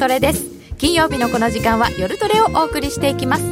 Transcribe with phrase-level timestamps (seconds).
[0.00, 0.46] トレです。
[0.78, 3.42] 金曜日のこの時間は夜トレをお送りしていきます。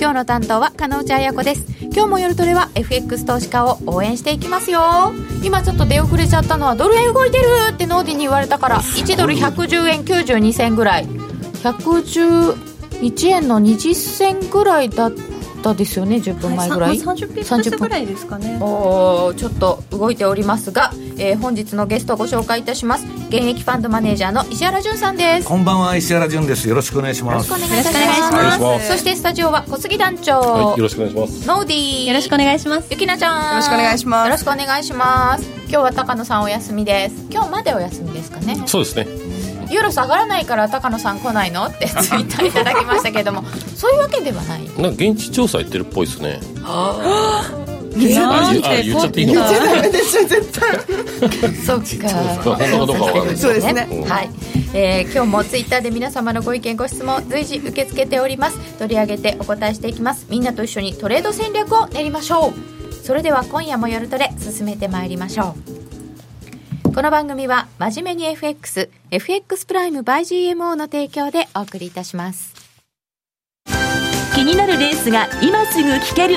[0.00, 1.66] 今日の担当は叶内文子です。
[1.82, 5.12] 今日も夜トレは FX 投資家を応援していきますよ。
[5.44, 11.04] 今ちょっと出遅れちゃったのはドル円動いてるってノーディに言われたから1ドル110円92銭ぐらい。
[11.04, 15.12] 111円の20銭ぐらいだっ
[15.62, 18.56] たですよね10分前ぐらい、はい、30ピップぐらいですかね。
[18.62, 23.04] おちょっと動いておりますが、えー、本日のゲストをご紹介いたします。
[23.28, 25.48] 現役ファンドマネージャーの石原潤さんです。
[25.48, 26.68] こんばんは石原潤です。
[26.68, 27.50] よろしくお願いします。
[27.50, 28.88] よろしくお願いします。
[28.92, 31.46] そしてスタジオは小杉団長、はい、よろしくお願いします。
[31.48, 32.06] ノーディー。
[32.06, 32.88] よろしくお願いします。
[32.90, 33.50] ゆきなちゃん。
[33.50, 34.26] よろしくお願いします。
[34.26, 35.44] よろしくお願いします。
[35.62, 37.26] 今日は高野さんお休みです。
[37.30, 38.62] 今日までお休みですかね。
[38.66, 39.06] そうですね。
[39.70, 41.66] ユーロ下がらないから高野さん来ないの？
[41.66, 43.44] って ツイッターいただきましたけれども。
[43.76, 44.60] そういうわけではない。
[44.78, 46.40] なんか現地調査行ってるっぽいですね
[47.94, 50.78] はあ言っちゃっていいのか絶対。
[51.54, 53.36] そっか。
[53.36, 54.30] そうですね、はい、
[54.74, 58.58] えー、今日もツイッターで皆様のご意見ご質問随時受け付けております。
[58.78, 60.26] 取り上げてお答えしていきます。
[60.28, 62.94] みんなと一緒にトレード戦略を練りましょう。
[63.04, 65.54] それでは今夜も夜トレ進めてまいりましょ
[66.86, 66.92] う。
[66.92, 72.54] この番組は真面目に FX FX プライム by GMO の提供でお送りいたします。
[74.34, 76.36] 気になるレースが今すぐ聞ける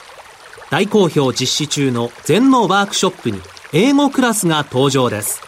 [0.71, 3.41] 大好評実施中の全のワークショップに
[3.73, 5.41] 英語クラスが登場です。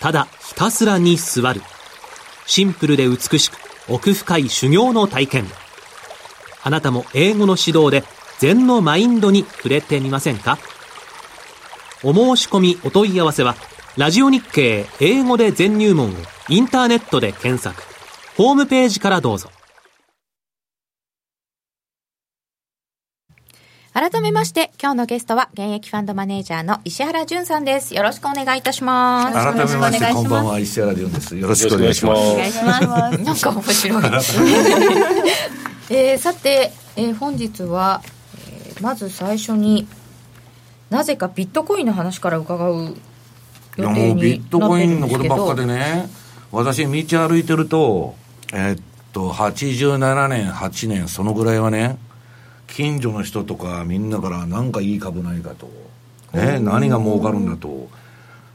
[0.00, 1.62] ただひたすらに座る。
[2.44, 3.56] シンプルで美しく
[3.88, 5.46] 奥深い修行の体験。
[6.64, 8.02] あなたも英語の指導で
[8.40, 10.58] 禅のマインドに触れてみませんか？
[12.02, 13.54] お申し込みお問い合わせは、
[13.96, 16.12] ラジオ日経英語で全入門を
[16.48, 17.80] インターネットで検索。
[18.36, 19.48] ホームページからどうぞ。
[23.94, 27.94] 改めまして、今日のゲストは、現役ファンドマネージャーの石原潤さんです。
[27.94, 29.34] よろしくお願いいたします。
[29.34, 31.36] 改めまして、こんばんは、石原潤です。
[31.36, 32.22] よろしくお願いします。
[32.22, 33.18] お願いします。
[33.20, 34.04] なんか面白い。
[35.90, 38.00] えー、さて、えー、本日は、
[38.48, 39.86] えー、まず最初に、
[40.88, 42.96] なぜかビットコインの話から伺う
[43.76, 46.08] 予定にビットコインのことばっかでね、
[46.50, 48.14] 私、道歩いてると、
[48.54, 48.82] えー、っ
[49.12, 51.98] と、87年、8年、そのぐらいはね、
[52.74, 55.68] 近所の人とかみんなから何かいい株ないかと、
[56.32, 57.88] ね、何が儲かるんだと。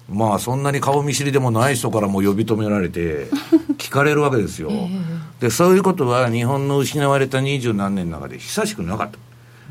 [0.10, 3.28] まあそんなに顔見知りでもない人からも呼び止められて
[3.78, 4.72] 聞かれるわけですよ、
[5.42, 9.18] でそういうことは日本の失われた二十何年の中で久しくなかった。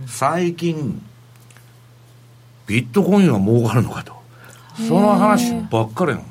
[0.06, 1.00] 最近
[2.66, 4.12] ビットコインは儲かるのかと。
[4.86, 6.24] その話ばっかりなの。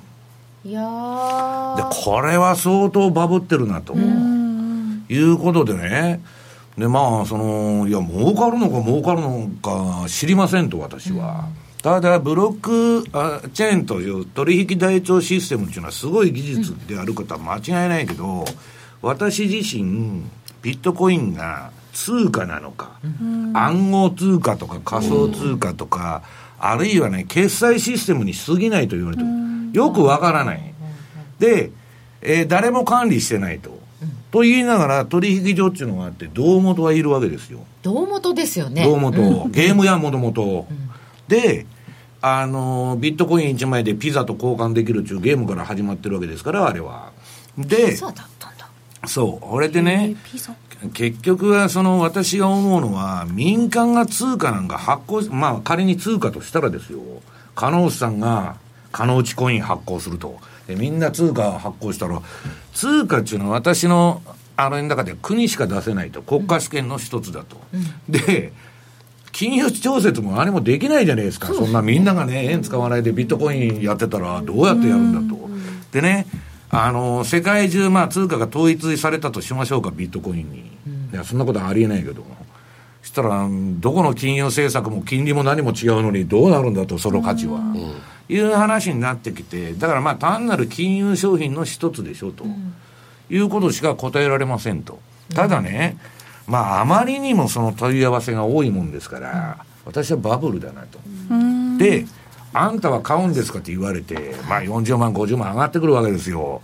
[0.64, 3.96] いやでこれは相当バブってるなと。
[5.10, 6.22] いうことでね
[6.78, 11.48] でまあそのいや儲かるのか儲かるのか知りませんと私は、
[11.78, 18.46] うん、ただブロックあチェーンという取引台帳システムっていうのはすごい技術であることは間違いないけど、うん、
[19.02, 20.24] 私自身
[20.62, 26.24] ビットコインが通貨なのか、うん、暗号通貨とか仮想通貨とか、
[26.60, 29.30] あるいはね決済システムに過ぎないと言われてる、
[29.72, 30.74] よくわからない、
[31.40, 31.72] で、
[32.22, 33.80] えー、誰も管理してないと
[34.32, 37.60] と言いながら、取引所っていうのがあって、胴元はいるわけですよ。
[37.82, 38.84] 胴元ですよね。
[38.84, 40.68] 胴元、うん、ゲームやもともと。
[41.28, 41.66] で、
[42.22, 47.12] あの、ビットコイン1枚でピザと交換できるっていうゲームから始まってるわけですから、あれは。
[47.58, 48.68] で、そうだったんだ。
[49.06, 50.16] そう、これでね、
[50.94, 57.00] 結局はその私が思うのは、民間が通貨なんか発行、まあ仮に通貨としたらですよ、
[57.56, 58.58] 加納さんが、
[58.92, 60.40] 加納内コイン発行すると。
[60.68, 62.22] で、みんな通貨発行したら、
[62.74, 64.22] 通貨っていうのは私の
[64.58, 67.58] あれの中で国しか出せないと、国家試験の一つだと。
[67.74, 68.54] うん、で、
[69.32, 71.48] 金融調節も何もできないじゃないですか。
[71.48, 75.50] そんなみんながね、円使わないでビットコインやってたらどうやってやるんだと。
[75.92, 76.26] でね、
[76.70, 80.60] あの、世界中、まあ通貨が統一されたとしましょうか、ビットコインに。
[81.12, 82.45] いや、そんなことはありえないけども。
[83.16, 87.62] そしたら、どこの金融政策も金利も何も違うのにどうなるんだと、その価値は。
[88.28, 92.44] いう話になってきて、だからまあ単なる金融商品の一つでしょと、
[93.30, 95.00] いうことしか答えられませんと。
[95.34, 95.98] ただね、
[96.46, 101.00] まああまりにもその問い合わせが多いもんですから、私はバブルだなと。
[101.78, 102.06] で、
[102.52, 106.62] あんたは買うんですかって言われて、まあ40万、50万上がってくるわけですよ。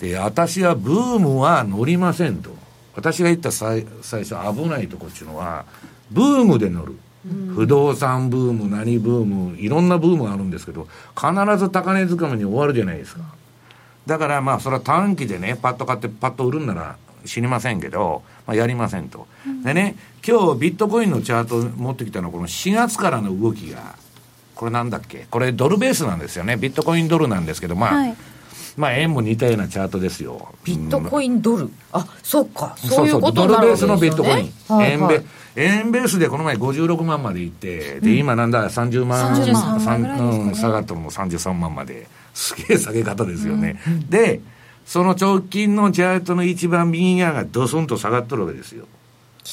[0.00, 2.57] で、私はブームは乗りませんと。
[2.98, 5.64] 私が言った最最初危ないとこっていうのは、
[6.10, 6.96] ブームで乗る。
[7.54, 13.20] 不動産ブーム、何ブーム、いろんなブームがあるんですけど、必ず高値掴みに終わるじゃないですか。
[14.06, 19.26] だからまあ、それは短期でね、パッと買ってパッと売るんなら知りませんけど、まあ、やりませんと。
[19.62, 19.96] でね、
[20.26, 23.94] 今日ビットコインのチャート持ってきたのは、この4月からの動きが、
[24.54, 25.26] これなんだっけ？
[25.30, 26.56] これドルベースなんですよね。
[26.56, 28.16] ビットコインドルなんですけど、まあ、はい
[28.76, 30.54] まあ、円も似たようなチャートですよ。
[30.64, 31.70] ビットコインドル？
[31.92, 32.74] あ、そうか。
[32.76, 33.46] そそうういうこと。
[33.46, 34.34] ドルベースのビットコイン。
[34.34, 35.22] はいはい円ベ
[35.56, 42.06] 円ベースでこの前56万まで行って、で、今なんだ、30万、33さん万ねうん、下がったのも33万まで。
[42.32, 43.80] すげえ下げ方ですよね。
[44.08, 44.40] で、
[44.86, 48.86] その直近のチャートの一番右側がドスンと下がっとるわけですよ。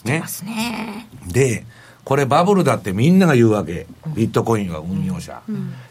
[0.05, 0.27] ねま。
[0.27, 1.07] すね。
[1.27, 1.65] で、
[2.05, 3.87] これバブルだってみんなが言うわけ。
[4.15, 5.41] ビットコインは運用者。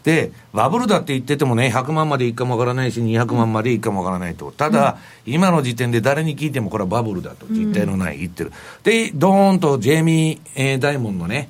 [0.05, 4.53] で、バブルだって言っててもね、100万までいくかもわからないし、200万までいくかもわからないと。
[4.53, 7.47] ただ、今の時点で誰に聞いてもこれはバブルだと。
[7.51, 8.53] 実態のない言ってる。
[8.85, 11.49] で、ドーンとジェイミー・えーダイモンドのね、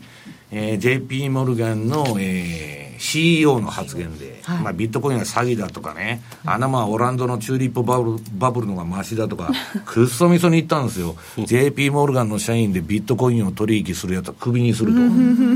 [0.55, 9.51] えー JP モルガンの、えー CEO の発言で、まあ、ビットコインは詐欺だとかね、あのまあオランダのチューリップバブルバブルのがマシだとか、
[9.85, 11.17] くっそみそに言ったんですよ。
[11.37, 15.01] JP モルガンの社員でビットコインを取引するやつはクビにすると。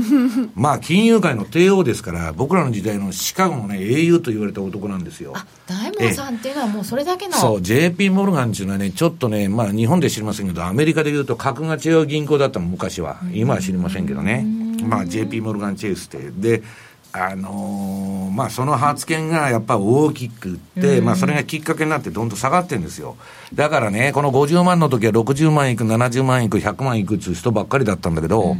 [0.55, 5.33] まあ金融界の帝王ですから、僕らの時代のシカゴのね、英雄と言われた男なんですよ。
[5.35, 7.33] あ、大門さんっていうのはもうそれだけの。
[7.37, 13.17] そう、JP モルガンっていうのはね、ちょっとね、まあ日本で知りませんけど、アメリカで言うと格が違う銀行だったの、昔は。
[13.33, 14.58] 今は知りませんけどね。
[14.83, 16.31] まあ JP モルガンチェイスって。
[16.31, 16.63] で、
[17.11, 23.17] あのーまあその発言がやっぱ大きくって、まあそれがきっかけになってどんどん下がってるんですよ。
[23.53, 28.55] だからね、この50万の時は60万いく、70万いく、100万いくっていう人ばっかりだったんだけど、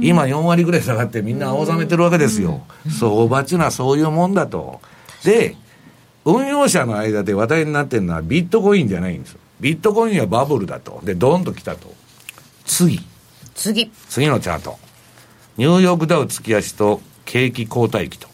[0.00, 2.62] 今4割ぐらい下がってみんな青ざめてるわけですよ。
[2.98, 4.80] 相場っていうのはそういうもんだと。
[5.24, 5.56] で、
[6.24, 9.40] 運用者の間で話題になってるのはビットコインじゃないんですよ。
[9.60, 11.00] ビットコインはバブルだと。
[11.04, 11.92] で、ドーンと来たと。
[12.64, 13.00] 次。
[13.54, 13.92] 次。
[14.08, 14.78] 次のチャート。
[15.58, 18.28] ニューヨークダウ月足と景気後退期と。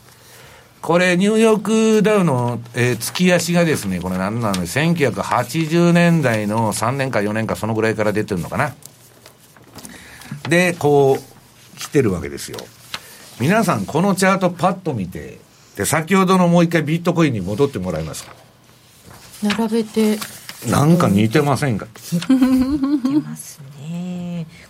[0.81, 8.75] これ、ニューヨークダウの、えー月足がですね、これ何なの ?1980 年代の3年か4年かそのぐらいから出てるのかな。
[10.49, 12.59] で、こう、来てるわけですよ。
[13.41, 15.39] 皆さん、このチャートパッと見て、
[15.77, 18.33] で、先ほどのもう一回ビットコインに戻ってもらえますか？
[19.43, 20.19] 並べて
[20.69, 22.19] なんか似てませんか、出
[23.21, 23.68] ますね。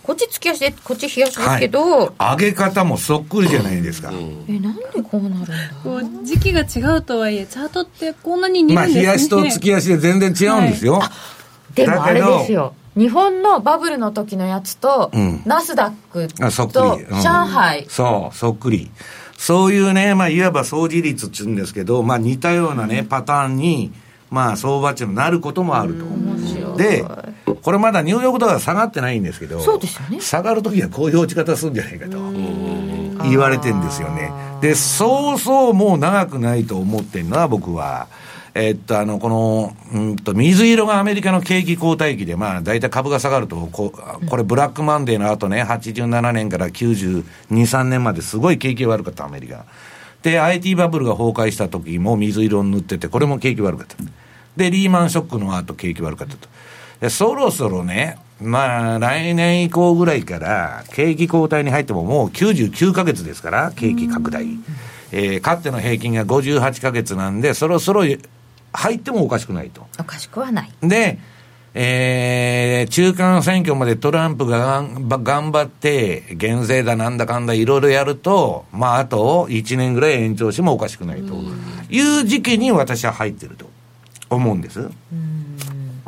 [0.03, 4.11] こっち月足で、こっち冷やしですけど、上げ方もそっくりじゃないですか。
[4.47, 5.53] え、なんでこうなるんだ？
[5.83, 9.07] こう時期が違うとはいえチャートってこんなに似まあ、るんですね。
[9.07, 11.01] 冷やしと月足で全然違うんですよ。
[11.75, 12.73] でもあれですよ。
[12.95, 15.41] 日本のバブルの時のやつと、うん。
[15.45, 17.03] ナスダックあそっくとり。
[17.03, 17.21] うん。
[17.21, 18.91] 上海、そう、そっくり。
[19.37, 23.93] そういうね、まあ、いわば掃除率って言うんですけど、まあ、似たようなね、パターンに、
[24.29, 26.75] まあ、相場っていうのになることもあると。
[26.75, 27.05] で、
[27.55, 32.17] これまだニューヨークドルは下がってないんですけど、そうですよね下がるときはこういう落ち方するんじゃないかと
[33.23, 34.31] 言われてんですよね。
[34.61, 38.07] で、そうそうもう長くないと思ってるのは僕は、
[38.55, 49.65] えっと、あの、この、うんと、水色がアメリカの景気後退期で、まあ、大体株が下がると、こうこれブラックマンデーの後ね、87年から92、3年まですごい景気悪かった、アメリカ。
[50.23, 53.95] で、IT バブルが崩壊した時も水色を塗ってて、これも景気悪かった。
[54.57, 56.49] で、リーマンショックの後景気悪かったと。
[57.01, 64.45] で、そろそろね、まあ、来年以降ぐらいから、景気後退に入ってももう99ヶ月ですから、景気拡大。
[65.11, 68.03] えー、かつての平均が58ヶ月なんで、そろそろ
[68.73, 69.87] 入ってもおかしくないと。
[69.99, 70.71] おかしくはない。
[70.81, 71.19] で、
[71.73, 81.35] えー、中間選挙までトランプががんば頑張って、減税だなんだかんだいろいろやると、まあ、あと1年ぐらい延長してもおかしくないと
[81.89, 83.69] いう時期に私は入ってると
[84.29, 84.89] 思うんです。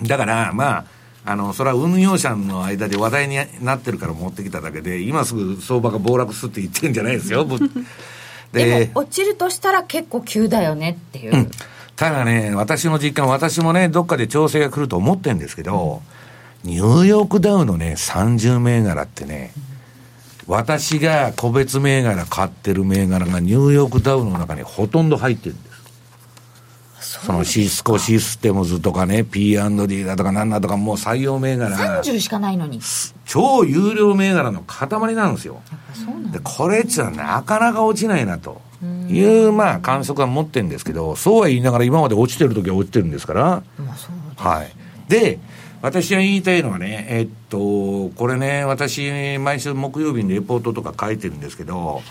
[0.03, 0.85] だから、まあ、
[1.23, 7.45] あの、それは運用者の間で話題になってるから持ってきただけで、今すぐ相場が暴落するって言ってるんじゃないですよ。
[7.45, 7.59] ぶ
[8.51, 11.49] でも、落ちるとしたら結構急だよねっていう。
[11.95, 16.01] ただね、私の実感、私もね、どっかで調整が来ると思ってるんですけど、
[16.63, 19.53] ニューヨークダウのね、30銘柄ってね、
[20.47, 25.70] 私が個別銘柄買ってる銘柄がニューヨークダウの中にほとんど入ってるんです。
[27.01, 32.79] そのシスコシステムズとかね、P&D だとかなんだとか、もう採用銘柄、30しかないのに。
[33.25, 35.61] 超有料銘柄の塊なんですよ。
[36.31, 38.61] で、これっつうのはなかなか落ちないなと
[39.09, 44.71] いう、まあ、観測は持ってるんですけど、そうは言いながら今まで落ちてる時は落ちてるんですから、まあそうですはい。
[45.09, 45.39] で、
[45.81, 52.03] 私が言いたいのはね、えっと、これね、私、毎週木曜日にレポートとか書いてるんですけど、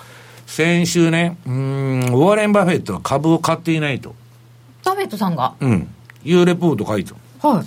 [0.46, 4.16] 先週ね、うーん、ウォーレン・バフェットは株を買っていないと。
[4.84, 5.54] バフェットさんが？
[5.60, 5.88] うん。
[6.24, 7.16] いうレポート書いてる。
[7.42, 7.62] は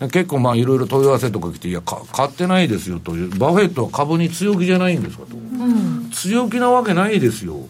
[0.00, 0.10] い。
[0.10, 5.36] 結構まあいろいろ問い合わせとか来て、いや、か買ってないですよという、バフェットは株に強気じゃないんですかと。
[6.12, 7.68] 強気なわけないですよ。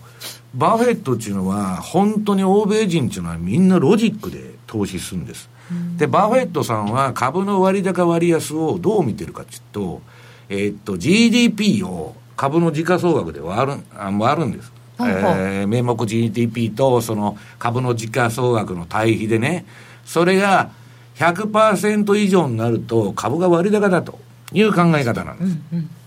[0.55, 5.51] バフェットっていうのは、本当に欧米人っていうのはみんなロジックで投資するんです。
[5.97, 10.03] で、バフェットさんは株の割高割安をどう見てるかっていうと、
[10.49, 14.73] えーっと、GDP を株の時価総額で割る、あ割るんです。
[15.01, 19.65] えー名目 GDP とその株の時価総額の対比でね、
[20.05, 20.71] それが
[21.17, 24.19] 100%以上になると株が割高だと
[24.53, 25.59] いう考え方なんです。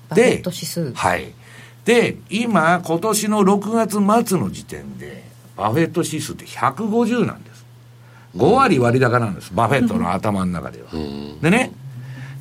[0.10, 0.94] バフェット指数。
[0.94, 1.34] はい。
[1.86, 5.24] で、今、今年の6月末の時点で、
[5.56, 7.66] バフェット指数って150なんです。
[8.36, 9.52] 5割割高なんです。
[9.54, 10.90] バフェットの頭の中では。
[11.42, 11.72] でね、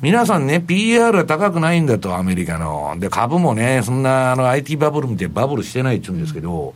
[0.01, 2.95] 皆さんね、PR は高くないんだと、アメリカの。
[2.99, 6.75] で、株もね、そんな、あの、IT バブルみたいにバブルしてないって言うんですけど、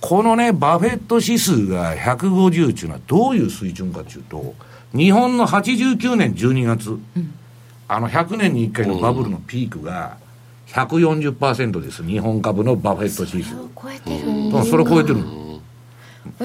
[0.00, 4.54] このね、バフェット指数が150っていうのはどういう水準かっていうと、
[4.94, 6.98] 日本の89年12月、
[7.88, 10.16] あの100年に1回のバブルのピークが
[10.68, 12.02] 140%です。
[12.02, 13.54] 日本株のバフェット指数。
[13.80, 14.28] 超えてる。
[14.28, 15.41] うんそれを超えてるの。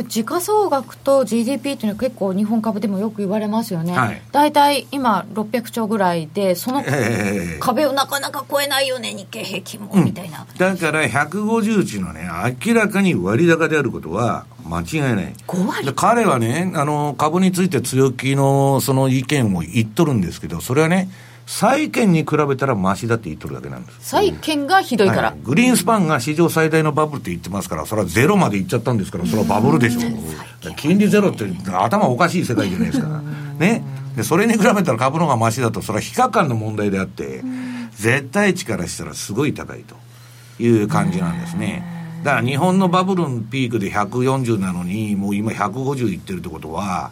[0.08, 4.22] 時価総額と GDP っていうのは結構日本株でもよく言われますよね、はい。
[4.32, 7.60] 大体今600兆ぐらいでそのええ。
[7.60, 10.46] 壁をなかなか超えないよね日経平均も、みたいな。
[10.58, 12.30] だから150値のね、
[12.66, 15.34] 明らかに割高であることは間違いない。
[15.48, 15.86] 5割。
[15.86, 21.10] で彼はね、あの、株について強気のその意見を言っとるんですけど、それはね、
[21.48, 24.10] 債券に比べたらマシだって言っとるだけなんです。
[24.10, 30.76] 債券がひどいから、はいグリーンスパンが史上最大のバブルって言ってますから、それはゼロまで行っちゃったんですから、それはバブルでしょう。
[30.76, 33.22] 金利ゼロって頭おかしい世界じゃないですか。
[33.60, 33.82] ね。
[34.18, 37.44] で、それに比べたら株の方がマシだと、それは比較感の問題であって、
[37.94, 39.96] 絶対値からしたらすごい高いと
[40.62, 42.20] いう感じなんですね。
[42.24, 47.12] だから日本のバブルのピークで140なのに、もう今150いってるってことは、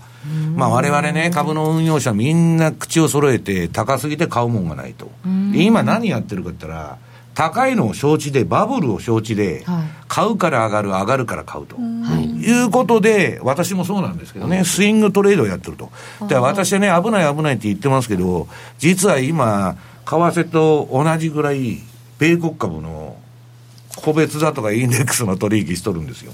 [0.55, 5.11] まあ我々ね、株の運用者みんな口を揃えて高すぎて買うもんがないと。
[5.51, 6.97] で今何やってるかって言ったら、
[7.35, 11.75] 高いのを承知で、バブルを承知ではい、買うから上がる、上がるから買うと。
[11.77, 15.91] いうことで、私もそうなんですけどね、スイングトレードをやってると。
[16.27, 21.79] で、私はね、危ない危ないって言ってますけど、実は今、為替と同じぐらい、
[22.19, 23.17] 米国株の
[23.97, 26.31] 個別だとかインデックスの取引しとるんですよ。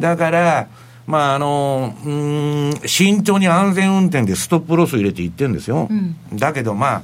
[0.00, 0.68] だから、
[1.08, 5.88] まああの、うーん、慎重に安全運転でストップロス入れていってるんですよ。
[6.34, 7.02] だけどまあ、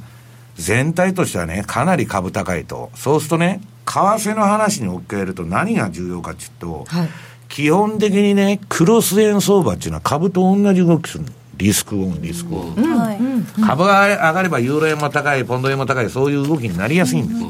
[0.57, 2.91] 全体としてはね、かなり株高いと。
[2.95, 7.09] そうするとね、為替の話に置き換えると何が重要かっていうと、はい
[7.55, 11.31] 基本的にね、クロス円相場っていうのは株と同じ動きするの。
[11.57, 12.75] リスクオン、リスクオン。
[12.75, 13.63] はい。
[13.65, 17.41] 株が上がればユーロ円も高い、ポンド円も高い、そういう動きになりやすいんです。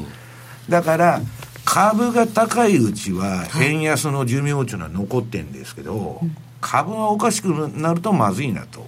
[0.69, 1.21] だから、
[1.63, 6.21] 株が高いうちは、円安の寿命っていうのは残ってんですけど、
[6.65, 7.45] 株がおかしく
[7.77, 8.87] なるとまずいなと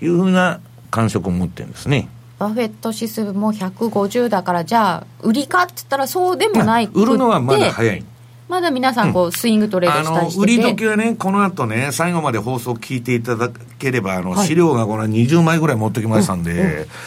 [0.00, 0.60] いうふうな
[0.90, 2.08] 感触を持ってるんですね。
[2.40, 8.04] バフェット指数も150だからじゃあ売りかって言ったらそうでもない売るのはまだ早い。
[8.52, 16.50] まだ皆さんこうスイングトレードしたり、して売りて時はね、この後ね、最後まで放送聞いていただければ、あの、はい資料がこの20枚ぐらい持ってきましたんで、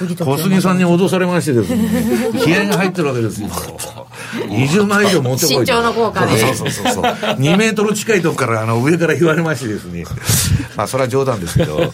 [0.01, 3.49] うんうん小杉さんに脅されましてですね、気合が入ってるわけですよ。
[4.49, 5.59] 20枚以上持ってこいと。
[5.61, 7.03] 身長の効果でそうそうそうそう。
[7.03, 10.03] 2メートル近いとこから、あの、上から言われましてですね。
[10.75, 11.77] まあ、それは冗談ですけど。
[11.77, 11.91] で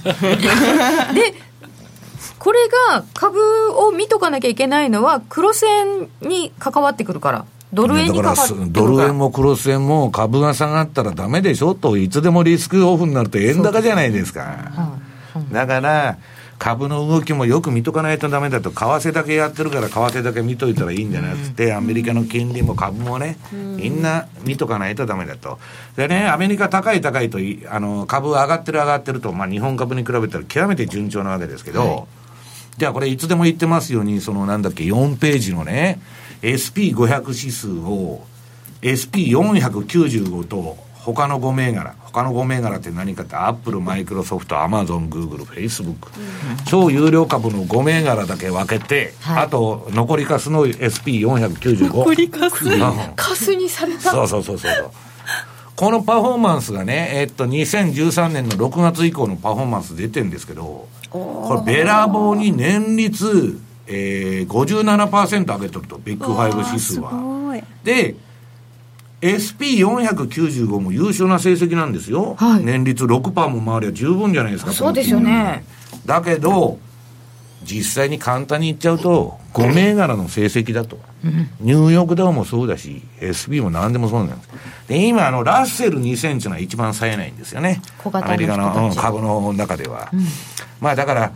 [2.39, 3.39] これが株
[3.77, 8.65] を見とかなきゃいけないのはクロス円に関わってくるからドル円に関わってくるか。
[8.65, 14.97] らドル円もクロス円も株が下がったらダメでしょと、いつでもリスクオフになると円高じゃないですか。
[15.51, 16.17] だから、
[16.61, 25.57] 株の動きもよく見とかないとダメだと、為替だけやってるから為替だけ見といたらいいんじゃなくて、アメリカの金利も株もね、みんな見とかないとダメだと。
[25.95, 32.07] でね、アメリカ高い高いとい、あの、株上がってる上がってると、まあ日本株に比べたら極めて順調なわけですけど、
[32.77, 35.99] じゃあこれいつでも言ってますように、そのなんだっけ、4ページのね、
[36.41, 38.23] SP500 指数を
[38.81, 46.11] SP495 と他の5銘柄、他の5銘柄って何かって、アップル、マイクロソフト、アマゾン、グーグル、フェイスブック、
[46.67, 49.43] 超有料株の5銘柄だけ分けて、はい。
[49.45, 51.87] あと残りかすの SP495。
[51.87, 52.65] 残りかす
[53.15, 54.11] カスにされた。
[54.11, 54.91] そうそうそうそう。
[55.75, 67.11] このパフォーマンスがね、えっと、2013年の6月以降のパフォーマンス出てるんですけど、これ、べらぼうに年率、えー、57%上げとると、ビッグファイブ指数は。
[67.83, 68.15] で、
[69.21, 72.35] SP495 も優秀な成績なんですよ。
[72.39, 74.71] はい年率6%も回りゃ十分じゃないですか。
[74.71, 75.63] そうですよね
[76.05, 76.79] だけど、
[77.63, 80.97] 実際に簡単に言っちゃうと、5銘柄の成績だと。
[81.59, 84.49] ニューヨークダウもそうだし、SB も何でもそうなんです。
[84.87, 87.81] で、今、あの、ラッセル2000っていうのは一番冴えないんですよね。
[87.99, 90.11] 小型のアメリカの、うん株の中では。
[90.79, 91.31] まあだから、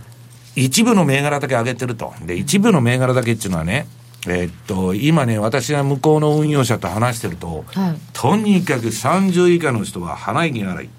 [0.56, 2.14] 一部の銘柄だけ上げてると。
[2.26, 3.88] で、一部の銘柄だけっていうのはね、
[4.28, 10.90] えーっと、今ね、私が向こうの運用者と話してると、はいとにかく30以下の人は鼻息が荒い。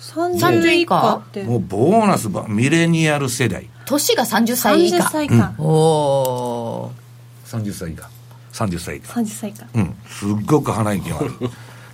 [0.00, 3.68] 30以下ってもうボーナスば、ミレニアル世代。
[3.86, 6.92] 年が30歳以30下歳以下おお
[7.46, 8.08] 30歳以下。
[8.52, 9.12] 30歳以下。
[9.12, 9.94] 30歳以下うん。
[10.06, 11.32] すっごく鼻息が悪い。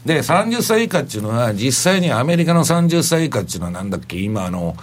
[0.06, 4.76] で、30歳以下っていうのは、実際にアメリカの30歳以下っていうのはなんだっけ、今あの、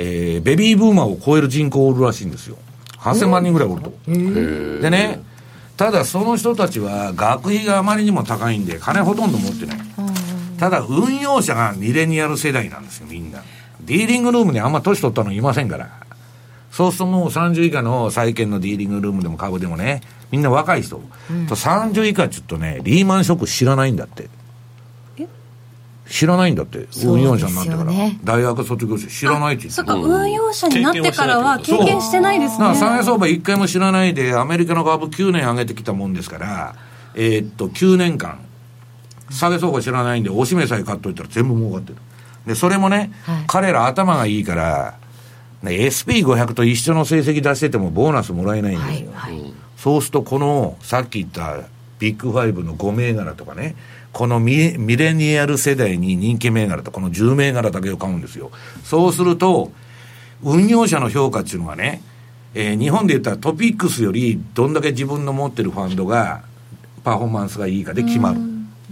[0.00, 2.56] えーベビーブーマーを超える人口おるらしいんですよ。
[2.98, 3.92] 8000万人ぐらいおると。
[4.06, 5.20] でね、
[5.76, 9.78] ただその人たちは学費があまりにも高いんで、金ほとんど持ってない。
[10.58, 13.42] ただ運用者がミレニアル世代なんですよ、みんな。
[13.80, 15.90] ディーリングルームにあんま年取ったのいませんから。
[16.70, 21.00] そうするともう30以下の債券のディーリングルームでも株でもね、みんな若い人。
[21.48, 24.28] と30以下っちゅうとね、リーマンショック知らないんだって。
[26.10, 27.84] 知らないんだって、運用者になってから。
[27.84, 32.40] ね大学卒業して知らないって言ってそっか運用者になってからは経験してない。
[32.40, 32.58] ですね。
[32.58, 36.74] だから三円相場一回も知らないで、アメリカの株9年上げてきたもんですから、
[37.14, 38.38] えーっと、9年間、
[39.30, 41.96] 下げ相場知らないんで、おしめさえ買っといたら全部儲かってる。
[42.46, 43.44] で、それもね、はい。
[43.46, 44.94] 彼ら頭がいいから、
[45.62, 49.12] ね SP500 と一緒の成績出しててもボーナスもらえないんですよ。
[49.76, 51.66] そうすると、この、さっき言った
[51.98, 53.76] ビッグファイブの5銘柄とかね、
[54.12, 58.50] このミミレニアル世代に人気銘柄とこの10銘柄だけを買うんですよ。
[58.84, 59.72] そうすると、
[60.42, 62.02] 運用者の評価っていうのはね、
[62.54, 66.42] えー日本で言ったらトピックスよりどんだけ自分の持ってるファンドが
[67.04, 68.40] パフォーマンスがいいかで決まる。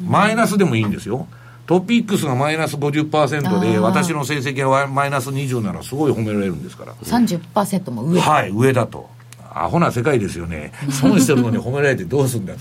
[0.04, 1.26] マイナスでもいいんですよ。
[1.66, 6.94] トピックスがマイナス50%で、私の成績がマイナス20ならすごい褒められるんですから。
[6.94, 9.08] 30%も上はい、上だと。
[9.52, 10.73] アホな世界ですよね。
[10.90, 12.60] 損してるのに褒められてどうすんだと。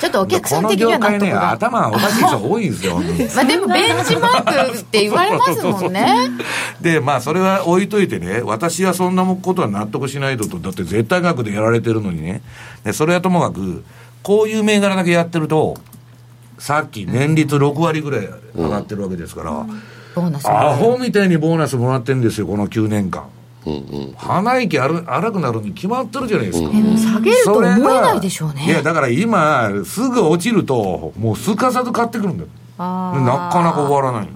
[0.00, 2.98] ちょっとお客さん的にはね、納得が、頭がおかしい人多いんですよ。
[3.36, 6.30] まあでもベンチマークって言われますもんね。
[6.80, 12.42] で、まあ、それは置いといてね、私はそんなことは納得しないとと、だって絶対額でやられてるのにね、
[12.84, 13.84] でそれはともかく、
[14.22, 15.76] こういう銘柄だけやってると、
[16.58, 19.66] さっき年率6割ぐらい上がってるわけですから、
[20.14, 23.24] ボーナスもアホみたいにボーナスもらってるんですよ、この9年間。
[23.66, 23.76] うんう
[24.10, 24.14] ん。
[24.16, 26.68] 鼻息荒荒くなるに決まってるじゃないですか。
[26.68, 32.48] でも下げると思えないでしょうねいや、だから今、すぐ落ちると、もうすかさず買ってくるんだよ。
[32.78, 34.28] なかなか終わらない。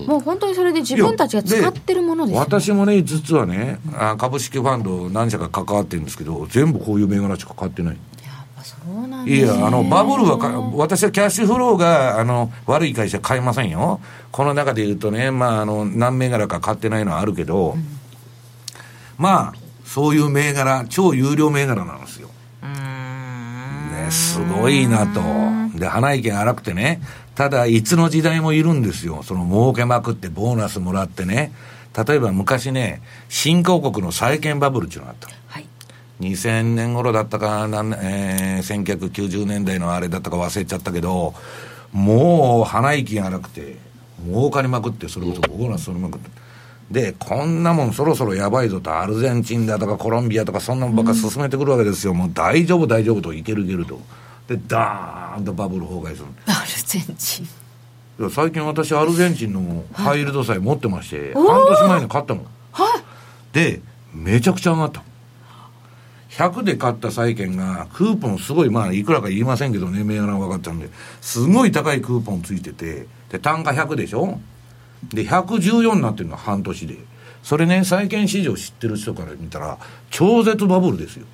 [0.00, 7.94] もう本当にそれで自分たちが使ってるものですよね私もね、実はね、あ株式ファンド何社か関わってるんですけど、全部こういう銘柄しか買ってない。
[7.94, 14.00] やっぱそうなんですねいや、あの、バブルはか、私はキャッシュフローが、あの、悪い会社買いませんよ。
[14.32, 17.76] この中で言うとね、まあ、あの、何銘柄か買ってないのはあるけど、
[19.22, 19.54] まあ、
[19.84, 22.28] そういう銘柄、超有料銘柄なんですよ。
[22.60, 25.78] ね、すごいなと。
[25.78, 27.00] で、花意見荒くてね、
[27.36, 29.22] ただ、いつの時代もいるんですよ。
[29.22, 31.52] その儲けまくってボーナスもらってね。
[32.06, 35.28] 例えば昔ね、新興国の債券バブルっていうのがあった。
[35.46, 35.66] はい
[36.20, 41.34] 2000年頃だったか、なんえー、1990年代のあれだったか忘れちゃったけど、
[41.92, 43.76] もう鼻息が荒くて、
[44.24, 46.41] 儲かりまくって、それこそボーナス取りまくって。
[46.92, 52.12] で、こんなもんそろそろやばいぞと、アルゼンチンだとかコロンビアとか、そんなのばっか進めてくるわけですよ。
[52.12, 53.98] もう大丈夫、大丈夫と、いけるいけると。
[54.46, 56.26] で、ダーンとバブル崩壊する。
[56.46, 57.48] アルゼンチンい
[58.24, 62.44] や最近私アルゼンチンのハイルド債持ってまして、半年前に買ったの。
[63.52, 63.80] で、
[64.14, 65.02] めちゃくちゃ上がった。
[66.30, 74.38] 100で買った債券が、クーポンすごい、まあ、いくらか言いませんけどね、銘柄が分かったんで、すごい高いクーポンついてて、で、単価100でしょ？
[75.12, 76.96] で、114になってるの半年で。
[77.42, 79.78] それね、債券市場知ってる人から見たら、
[80.10, 81.26] 超絶バブルですよ。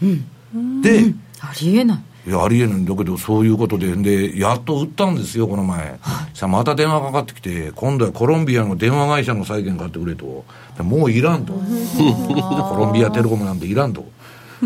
[0.82, 5.98] で、ありえないいや、ありえないんだけど、そういうことで、で、やっと売ったんですよ、この前。
[6.34, 10.44] さあ、また電話かかってきて、今度はコロンビアの電話会社の債券買ってくれと。
[10.76, 11.54] でもういらんと。
[11.54, 14.06] コロンビアテレコムなんていらんと。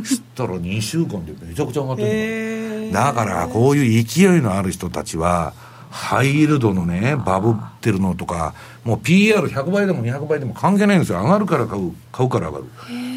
[0.04, 5.52] 知ったら2週間でめちゃくちゃ上がってるのだから、こういう勢いのある人たちは、
[5.92, 11.20] ハイイールドのね、バブってるのとか、もう PR100 倍でも200倍でも関係ないんですよ。
[11.20, 12.64] 上がるから買う、買うから上がる。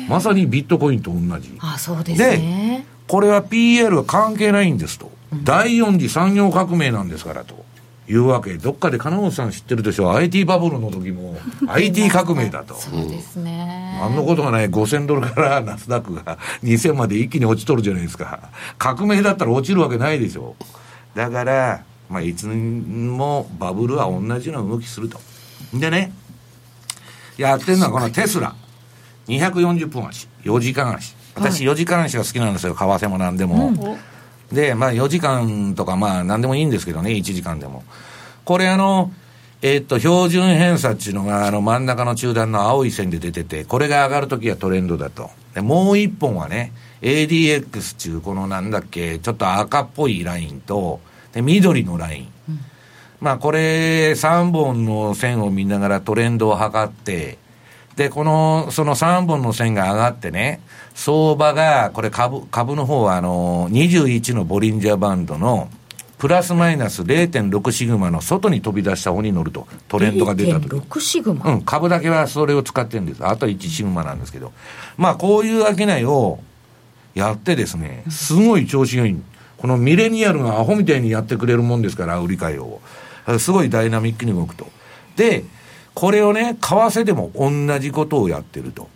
[0.10, 1.58] まさにビットコインと同じ。
[1.62, 5.10] あそうですねこれは PL は関係ないんですと。
[5.44, 7.64] 第四次産業革命なんですからと。
[8.08, 11.36] いうわけで、どっかで金本さん知ってるでしょ IT バブルの時も
[11.68, 12.76] IT 革命だと。
[12.76, 18.42] そうですねあんなことがない5000ドルから ナスダックが 2000まで一気に落ちとるじゃないですか。
[18.78, 20.56] 革命だったら落ちるわけないでしょ。
[21.16, 25.20] だから、まあ、いつもバブルは同じような動きすると。
[25.74, 26.12] でね、
[27.38, 28.56] やってるのはこのテスラ。
[29.28, 31.16] 240分足、4時間足。
[31.36, 33.98] 私4時間足が好きなんですよ、為替も何でも。
[34.52, 37.84] で、まあ4時間とかまあ何でもいいんですけどね、1時間でも。
[38.46, 39.12] これあの、
[39.62, 45.32] えーっと、標準偏差っていうのが、あの、真ん中の中段の青い線で出てて、これが上がるときはトレンドだと。
[45.56, 51.00] で、もう一本はね、ADX っていう、このなんだっけ、ちょっと赤っぽいラインと、
[51.36, 52.28] で、緑のライン。
[53.20, 57.38] まあ、これ、3本の線を見ながらトレンドを測って、
[57.96, 60.62] で、この、その3本の線が上がってね、
[60.96, 65.70] 相場が、これ株、株の方は、あの、21のボリンジャーバンドの、
[66.18, 70.68] プラスマイナス0.6シグマの外に飛び出した方に乗ると、トレンドが出たと。
[70.68, 73.26] 0.6シグマ、うん、株だけはそれを使ってるんです。
[73.26, 74.54] あと1シグマなんですけど。
[74.98, 76.40] まあ、こういう商いを
[77.14, 79.22] やってですね、すごい調子がいい。
[79.66, 82.82] このミレニアルがアホみたいにやってくれるもんですから、売り買いを。
[83.40, 84.68] すごいダイナミックに動くと。
[85.16, 85.44] で、
[85.96, 88.88] これをね、為替でも同じことをやってると。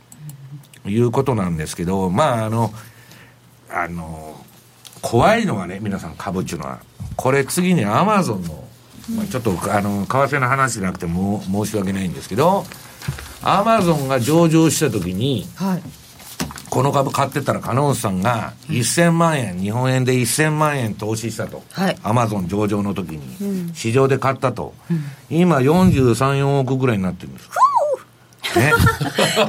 [0.86, 2.72] いうことなんですけど、まあ、あの、
[3.72, 4.40] あの、
[5.02, 6.82] 怖いのはね、皆さん株っていうのは、
[7.16, 8.64] これ次にアマゾンの、
[9.16, 12.64] まあ、ちょっと、あの、為替の話じゃなくても申し訳ないんですけど、
[13.42, 15.82] アマゾンが上場した時に、はい
[16.70, 21.64] この株買ってたら、金本さんが1000万円、日本円で1000万円投資したと。
[21.72, 24.74] はいアマゾン上場の時に、市場で買ったと。
[25.30, 27.50] 今43、4億ぐらいになってるんです。
[28.58, 28.72] ね。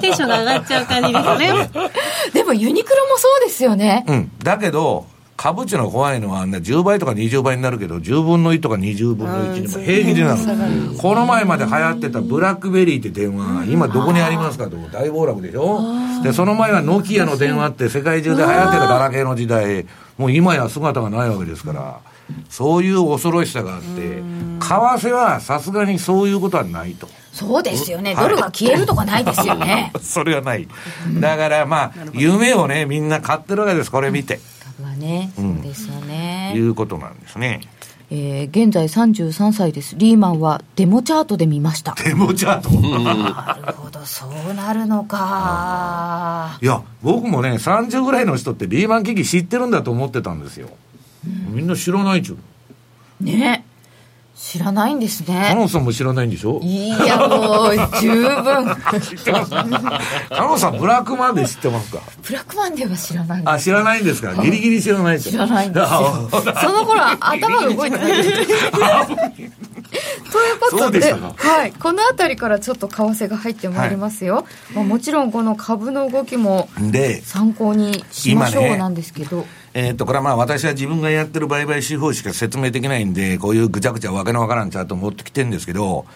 [0.01, 1.91] テンションが上がっちゃう感じです ね。
[2.35, 4.31] でもユニクロもそうですよね、うん。
[4.43, 5.07] だけど、
[5.41, 10.99] 株っていうのは怖いのは、あんな10倍とか20倍になるけど、10分の1とか20分の1にも平気でなる。
[10.99, 14.77] この前まで流行ってたブラックベリーって電話、今どこにありますかと。
[14.93, 15.81] 大暴落でしょ？
[16.23, 19.87] で、その前はノキアの電話って世界中で流行ってたガラケーの時代、
[20.19, 22.01] もう今や姿がないわけですから、
[22.51, 24.23] そういう恐ろしさがあって、為
[24.61, 27.09] 替はさすがにそういうことはないと。
[27.33, 28.25] そうですよね、はい。
[28.25, 29.91] ドルが消えるとかないですよね。
[30.03, 30.69] それはない。
[31.19, 34.39] だからまあ、夢をね、みんな買ってるわけです、これ見て。
[34.81, 37.61] 株はねそうですよね、いうことなんですね。
[38.13, 42.71] えー現在33歳ですリーマンはデモチャートで見ましたデモチャート？
[42.99, 50.71] なるほどそうなるのかいや、僕もね、30ぐらいの人ってリーマン危機知ってるんだと思ってたんですよ。
[51.51, 53.25] みんな知らないっちゅう。
[53.25, 53.65] ね
[54.43, 56.61] 知らないんですカねノンさんも知らないんでしょ？
[56.63, 58.43] いやもう十分。
[60.31, 62.01] カノンさんブラックマンデー知ってますか？
[62.27, 63.43] ブラックマンデーは知らない。
[63.45, 64.35] あ、知らないんですか？
[64.43, 66.31] ギリギリ知らないです知らないんですよ。
[66.33, 68.13] その頃は頭が動いてない。
[68.13, 68.33] とい
[70.53, 86.07] うことではい、この辺りからちょっと為替が入ってまいりますよ、まあ、もちろんこの株の動きもで、参考にしましょうなんですけど、えーっと、これはまあ私は自分がやってる売買手法しか説明できないんで、こういうぐちゃぐちゃわけのわからんチャート持ってきてるんですけど、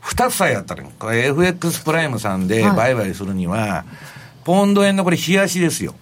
[0.00, 2.94] 二つさえやったら、これ FX プライムさんではい。
[2.94, 3.84] 売買するには、
[4.44, 5.94] ポンド円のこれ冷やしですよ。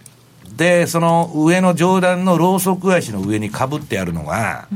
[0.57, 4.69] で、その上の上段のローソク足の上にかぶってあるのが、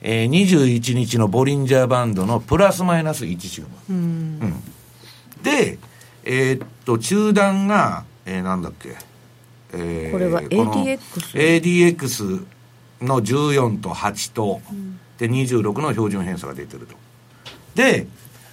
[0.00, 3.94] えー、21日のボリンジャーバンドのプラスマイナス1シグマ。
[3.94, 4.62] うん。
[5.42, 5.78] で、
[6.24, 8.96] えーっと、中段が、えーなんだっけ、
[9.72, 10.98] えーこれはの ADX
[11.96, 12.46] ADX
[13.00, 14.60] の14と8と、
[15.18, 16.94] で26の標準偏差が出てると。
[17.74, 18.06] で、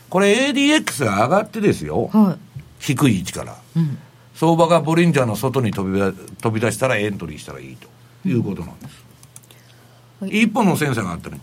[0.09, 2.37] これ ADX が上がってですよ、は
[2.79, 3.57] 低い位置から、
[4.33, 7.87] 相場がボリンジャーの外に飛び出飛び出したらエントリーしたらいいと。
[8.25, 9.05] いうことなんです。
[10.25, 11.39] 一本のセンサーがあったね。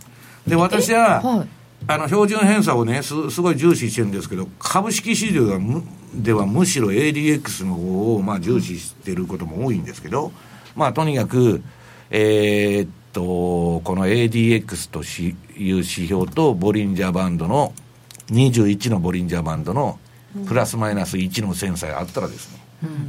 [0.47, 1.49] で、私は、はい
[1.89, 5.83] あの標準偏差をねす、すごい重視してるんですけど、株式市場ではむ
[6.15, 10.33] ではむしろ ADX の方をまあ重視してることも多いんですけど、
[10.75, 11.63] まあ、とにかく、
[12.11, 17.73] えーっと、この ADX としいう指標と、ボリンジャーバンドの、
[18.29, 19.99] 21のボリンジャーバンドの、
[20.47, 22.61] プラスマイナス1のセンサーがあったらですね、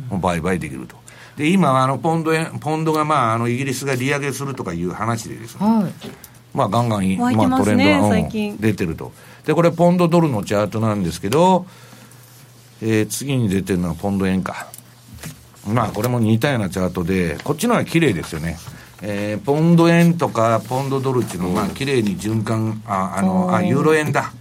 [0.09, 0.95] もう売買できると。
[1.35, 5.93] で、今、あの、ポンド円、ポンドがまあ、あの、イギリスが利上げするとかいう話でですね、はい
[6.57, 9.11] まあ、ガンガンまあ、ますねトレンドが、出てると。
[9.45, 11.67] で、これ、ポンドドルのチャートなんですけど、
[12.81, 14.67] えー次に出てるのはポンド円か。
[15.67, 18.57] まあ、これも似たようなチャートで、こっちの方が綺麗ですよね。
[19.03, 24.33] えーポンド円とかポンドドルっていうのは、まあ、綺麗に循環、あ、あの、あ、ユーロ円だ。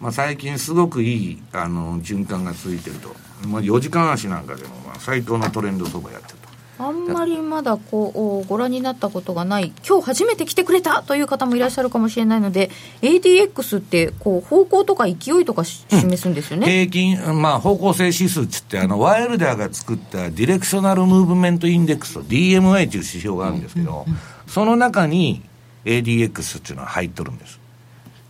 [0.00, 3.14] まあ、最近すごくいい、あの、循環がついてると。
[3.46, 6.37] まあ、4時間足なんかでも、まあ、最高のトレンド相場やってると。
[6.78, 12.70] あんまりまだこうご覧になったことがない今日初めて来てくれたという方もいらっしゃるかもしれないので
[13.02, 24.06] ADX ってこう方向とか勢いとかし示すんですよね、平均、まあ、方向性指数っつって、あの、ワイルダーが作ったディレクショナルムーブメントインデックスと DMI という指標があるんですけど、
[24.46, 25.42] その中に
[25.84, 27.60] ADX っていうのは入っとるんです。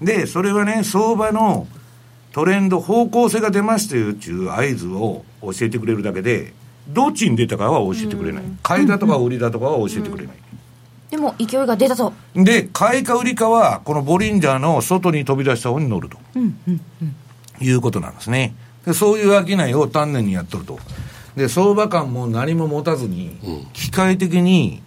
[0.00, 1.66] で、それはね、相場の
[2.32, 6.52] トレンド、方向性が出ましたよっていう合図を教えてくれるだけで、
[6.88, 8.44] どっちに出たかは教えてくれない。
[8.62, 10.36] 買いだとか売りだとかは教えてくれない。
[11.10, 16.18] でも勢いが出たとで、買いか売りかは、このボリンジャーの外に飛び出した方に乗ると。
[17.60, 18.54] いうことなんですね。
[18.84, 20.78] でそういう商いを丹念にやっとると。
[21.36, 23.36] で、相場感も何も持たずに、
[23.72, 24.82] 機械的に、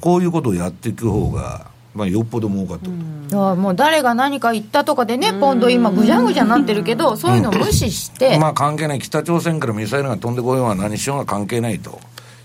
[0.00, 2.92] こういうことをやっていく方が、まあ、よっぽど儲かってる
[3.28, 3.36] と。
[3.36, 12.00] いやもう誰が何か言ったとかでねポンド今ぐじゃぐじゃなってるけどそういうのを無視して、まあ関係ない、北朝鮮からミサイルが飛んでこようが何しようが関係ないと。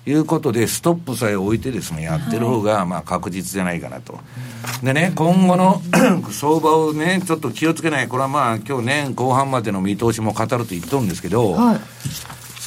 [0.10, 4.18] いうことで、ストップさえ置いてですね、やってる方がまあ確実じゃないかなと。
[4.82, 5.82] でね、今後の
[6.32, 11.80] 相場をね、ちょっと気をつけない、これはまあ今日年後半までの見通しも語ると言っとるんですけど、はい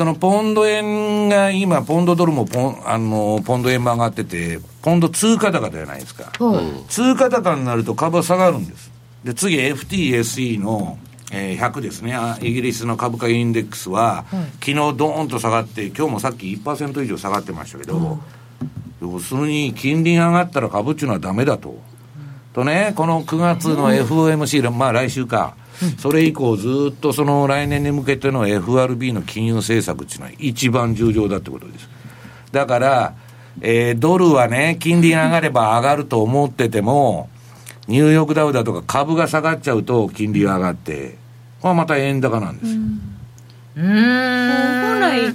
[0.01, 6.33] そのポンド円が今、ポンドドルもポン、あの、ポンド円も上がってて、ポンド通貨高じゃないですか。
[6.43, 8.91] はい通貨高になると株は下がるんです。
[9.25, 10.97] で、次 FTSE の、
[11.33, 12.15] えー100ですね。
[12.15, 14.25] あイギリスの株価インデックスは、
[14.61, 18.21] 昨日ドーンと下がって、今日もさっき1%以上下がってましたけど、
[19.03, 21.79] 要するに金利が上がったら株っていうのはダメだと。
[22.55, 25.57] とね、この9月の FOMC、まあ来週か、
[25.99, 31.89] それ以降ずっとその来年に向けての FRB の金融政策っていうのは一番重要だってことです。
[32.53, 33.15] だから、
[33.61, 37.29] えードルはね、金利が上がれば上がると思ってても、
[37.89, 41.17] ニューヨークダウだとか株が下がっちゃうと金利が上がって、
[41.63, 42.81] まあ、また円高なんですよ。
[43.77, 45.35] うーん本来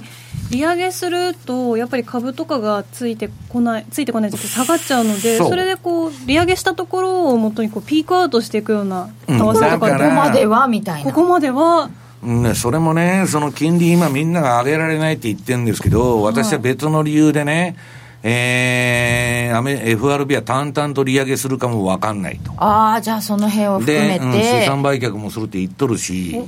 [0.50, 11.10] 利上げするとやっぱり株とかがついてこないついてこない時下がっちゃうのでそれでこう利上げしたところをもとにこうピークアウトしていくような為うん替とかここまではみたいな。
[11.10, 11.90] ここまでは。
[12.22, 17.76] うんね、それもね、その金利今みんなが上げられないって言ってるんですけど、私は別の理由でね、
[18.22, 22.52] えー、アメ FRB は淡々と利上げするかもわかんないと。
[22.56, 26.42] ああじゃあその辺を含めで、うんて、資産売却もするって言っとるし、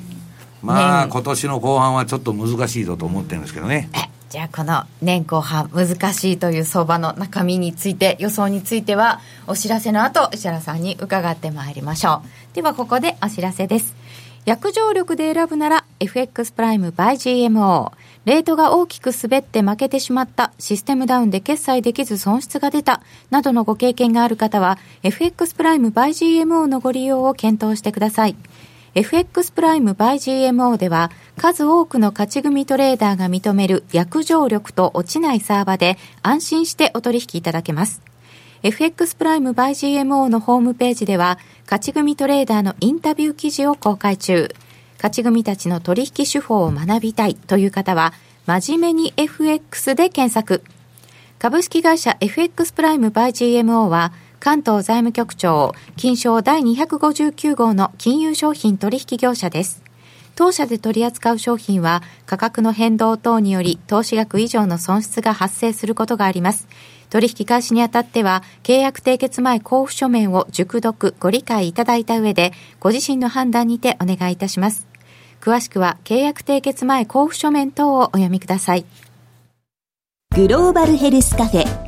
[0.63, 1.11] まあ、ね。
[1.11, 3.89] 今年の後半はちょっと難しいぞと思ってるんですけどね。
[3.95, 12.55] えじゃあこの年後半難しいという相場の中身について予想についてはお知らせの後石原さんに伺ってまいりましょう。
[12.55, 13.97] ではここでお知らせです。
[14.49, 17.93] 約定力で選ぶなら FX プライム by GMO
[18.25, 28.37] レートが大きく滑って負けてしまったシステムダウンで決済できず損失が出たなどのご経験がある方は FX プライム by GMO のご利用を検討してください
[28.95, 38.03] FX プライム by GMO では数多くの勝ち組トレーダーが認める約定力と落ちないサーバで安心してお取引いただけます。
[38.63, 44.49] FX プライム by GMO のホームページでは勝ち組トレーダーのインタビュー記事を公開中。
[44.97, 48.15] 勝ち組たちの取引手法を学びたいという方は
[48.47, 50.65] 真面目に FX で検索。
[51.39, 59.83] 株式会社 FX プライムバイ GMO は関東財務局長金賞第259号の金融商品取引業者です。
[60.37, 66.69] 当社で取り扱う商品は価格の変動等により投資額以上の損失が発生することがあります。
[67.11, 74.87] 取引開始にあたっては契約締結前交付書面を熟読ご理解いただいた上でご自身の判断にてお願いいたします。
[75.41, 78.85] 詳しくは契約締結前交付書面等をお読みください。
[80.37, 81.88] グローバルヘルスカフェ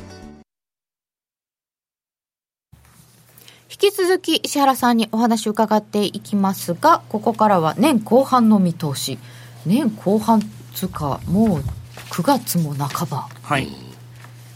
[3.71, 9.17] 引き続き石原さんにお話を伺っていきますがここからは年後半の見通し
[9.65, 10.41] 年後半
[10.73, 11.63] つうかもう
[12.09, 13.69] 9月も半ばはい。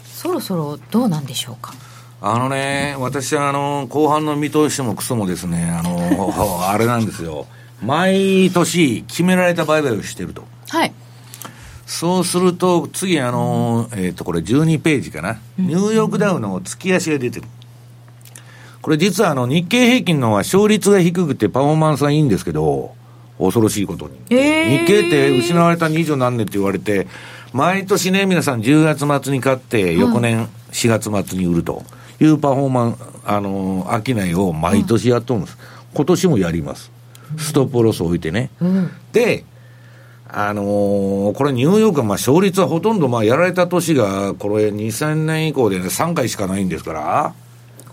[0.03, 1.73] そろそろどうなんでしょうか？
[2.21, 6.33] あのね、私はあの、後半の見通しもクソもですね、あの、
[6.67, 7.45] あれなんですよ。
[7.83, 10.43] 毎年決められた売買をしてると。
[10.69, 10.93] はい
[11.85, 15.37] そうすると、次あの、えっ、と、これ12ページかな。
[15.59, 17.45] ニューヨークダウの月足が出てる。
[18.85, 22.93] これ実はあの、日経平均のは勝率が低くてパフォーマンスはいいんですけど、
[23.39, 24.13] 恐ろしいことに。
[24.29, 27.07] えー日経って失われた二十何年って言われて、
[27.51, 31.81] 毎年ね、皆さん10月末に買って、翌年4月末に売ると
[32.19, 35.57] いうパフォーマンス、あのー、商いを毎年やっとるんです。
[35.95, 36.91] 今年もやります。
[37.37, 38.51] ストップロスを置いてね。
[39.13, 39.45] で、
[40.29, 47.33] あのーこれニューヨークはまあ勝率はほとんどまあやられた年が、これ2000年以降でね、3回しかないんですから。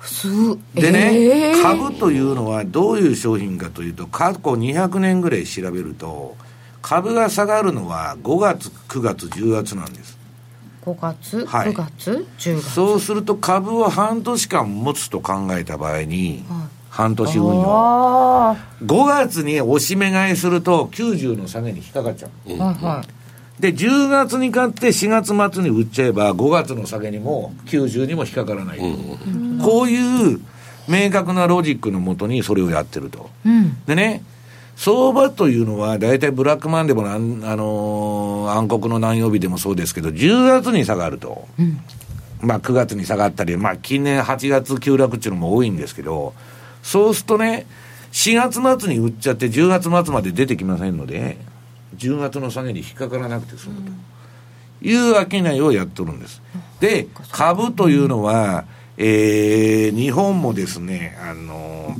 [0.04, 0.28] す
[0.74, 1.62] でね、えー。
[1.62, 6.36] 株というのはどういう商品かというと、過去200年ぐらい調べると、
[6.82, 10.18] 株が下がるのは5月、9月、10月なんです。
[10.84, 11.72] 5月、はい。
[11.72, 12.70] 9月？10月？
[12.70, 16.44] そうすると株を半年間持つと考えた場合に、
[16.90, 17.64] 半年運用。
[17.66, 22.30] あ5月に押し目買いすると90の下げに引っかかっちゃう。
[22.60, 23.21] あはいはい
[23.60, 28.78] で、10月に買って4月末に売っちゃえば、5月の下げにも90にも引っかからない。
[29.62, 30.40] こういう
[30.88, 33.30] 明確なロジックのもとにそれをやってると。
[33.46, 34.22] うんでね、
[34.76, 41.46] 相場というのは、大体ブラックマンでもなん、あのー暗黒の何曜日でもそうですけど、10月に下がると、
[42.40, 46.34] まあ9月に下がったり、まあ近年8月急落っていうのも多いんですけど、
[46.82, 47.66] そうするとね、
[48.12, 51.38] 4月末に売っちゃって10月末まで出てきませんので、
[51.96, 53.92] 10月の下げに引っかからなくて済むと
[54.86, 56.42] いう商いをやっとるんです。
[56.80, 58.64] で、株というのは、
[58.96, 61.96] えー日本もですね、あの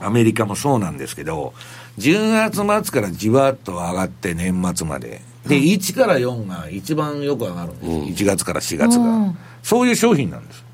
[0.00, 1.52] アメリカもそうなんですけど、
[1.98, 5.20] 10月末からじわっと上がって年末まで。
[5.46, 8.24] で、1から4が一番よく上がるんです。
[8.24, 9.38] 1月から4月がうん。
[9.62, 10.64] そういう商品なんです。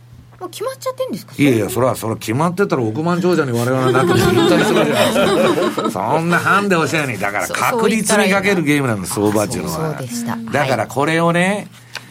[0.41, 5.91] もう決まっちゃってんですかいやいや、それは、それは決まってたら億万長者に我々はなっても言ったりするじゃないですか。
[5.91, 7.19] そんなハンデおしゃれに。
[7.19, 9.97] だから確率にかけるゲームなんです、相場っていうのは。
[9.99, 11.69] そうでしただからこれをね、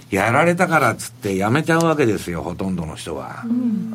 [0.10, 3.44] やられたからっつってやめちゃうわけですよ、ほとんどの人は。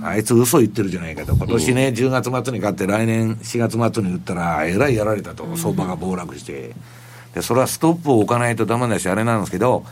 [0.02, 1.34] あいつ嘘言ってるじゃないかと。
[1.34, 5.56] 今年ね、10月末に買って来年4月末に売ったら、えらいやられたと。
[5.56, 6.74] 相場が暴落して。
[7.34, 9.84] で、それはストップを置かないとダメだし、あれなんですけど、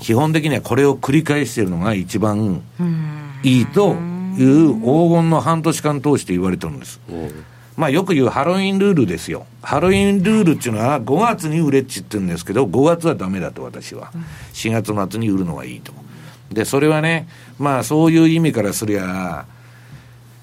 [0.00, 2.62] 基本的にはこれを繰り返しているのが一番
[3.42, 3.94] いいと
[4.36, 7.00] いう黄金の半年間通して言われてるんです。
[7.76, 9.46] まあよく言うハロウィンルールですよ。
[9.62, 14.12] ハロウィンルールっていうのは5月に売れっちって言うんですけど、5月はダメだと私は。
[14.52, 15.92] 4月末に売るのがいいと。
[16.50, 17.28] で、それはね、
[17.58, 19.46] まあそういう意味からすりゃ、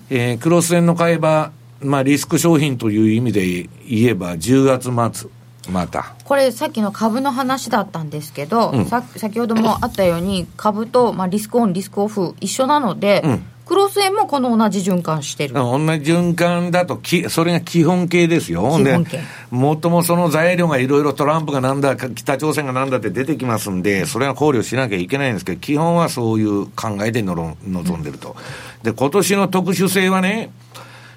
[0.09, 5.29] えークロス円の買い場、まあリスク商品という意味で言えば10月末、
[5.69, 6.13] また。
[6.23, 18.61] これさっきの株の話だったんですけど、うんさ先ほどもあったように株と、まあ、リスクオンリスクオフ一緒なので、うんクロス円もこの同じ循環してる、同じ循環だとき、それが基本形ですよ。
[18.61, 28.35] 基本形で、もっともその材料がいろいろトランプがなんだ、か北朝鮮がなんだって出てきますんで、それは考慮しなきゃいけないんですけど、基本はそういう考えでのろ望んでると。
[28.81, 30.49] で、今年の特殊性はね、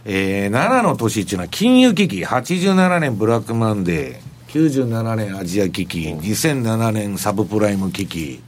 [0.05, 8.43] えー、7の年っていうのは金融危機、87年ブラックマンデー、97年アジア危機、2007年サブプライム危機、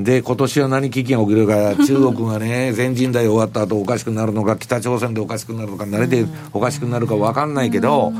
[0.00, 8.12] で、今年は何危機が起きるか、 中国がね、全人代終わった後おかしくなるのか、北朝鮮でおかしくなるのか、慣れておかしくなるか分かんないけど、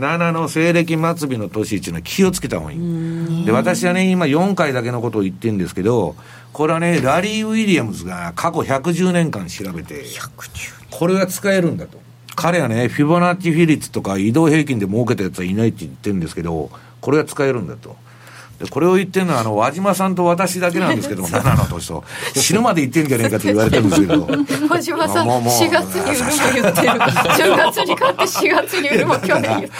[0.00, 3.44] 7の西暦末尾の年っていうのは気をつけた方がいい。
[3.46, 6.16] で、私はね、今4回だけのことを言ってるんですけど、
[6.52, 10.04] これはね、ラリー・ウィリアムズが過去110年間調べて、
[10.90, 11.98] これは使えるんだと。
[12.34, 17.96] 彼はね、フィボナッチ比率とか移動平均で儲けたやつはいないって言ってるんですけど、これは使えるんだと。
[18.62, 22.04] でこれを言ってるのは、あの、和島さんと私だけなんですけど、 7の年と。
[22.34, 24.28] 死ぬまで言ってんじゃねえかと言われてるんですけど。
[24.68, 29.70] 小島さんもうもう4月に売るも言ってる10月に買って4月に売るも去年言ってる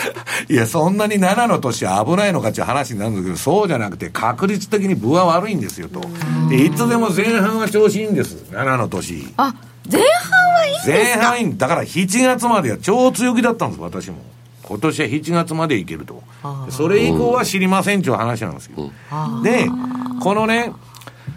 [0.48, 6.00] いや、そんなに7の年は危ないのかっていう話になるんですけど、そうじゃなくて、確率的に分は悪いんですよと。
[6.48, 9.32] で、いつでも前半は調子いいんです、7の年。
[9.36, 9.54] あ
[9.90, 14.18] 前半はいいんです前か半いいだから7月までは超強気だったんです、私も。
[14.62, 16.22] 今年は7月までいけると。
[16.70, 18.92] それ以降は知りませんっていう話なんですよ。
[19.42, 19.66] で、
[20.20, 20.72] このね、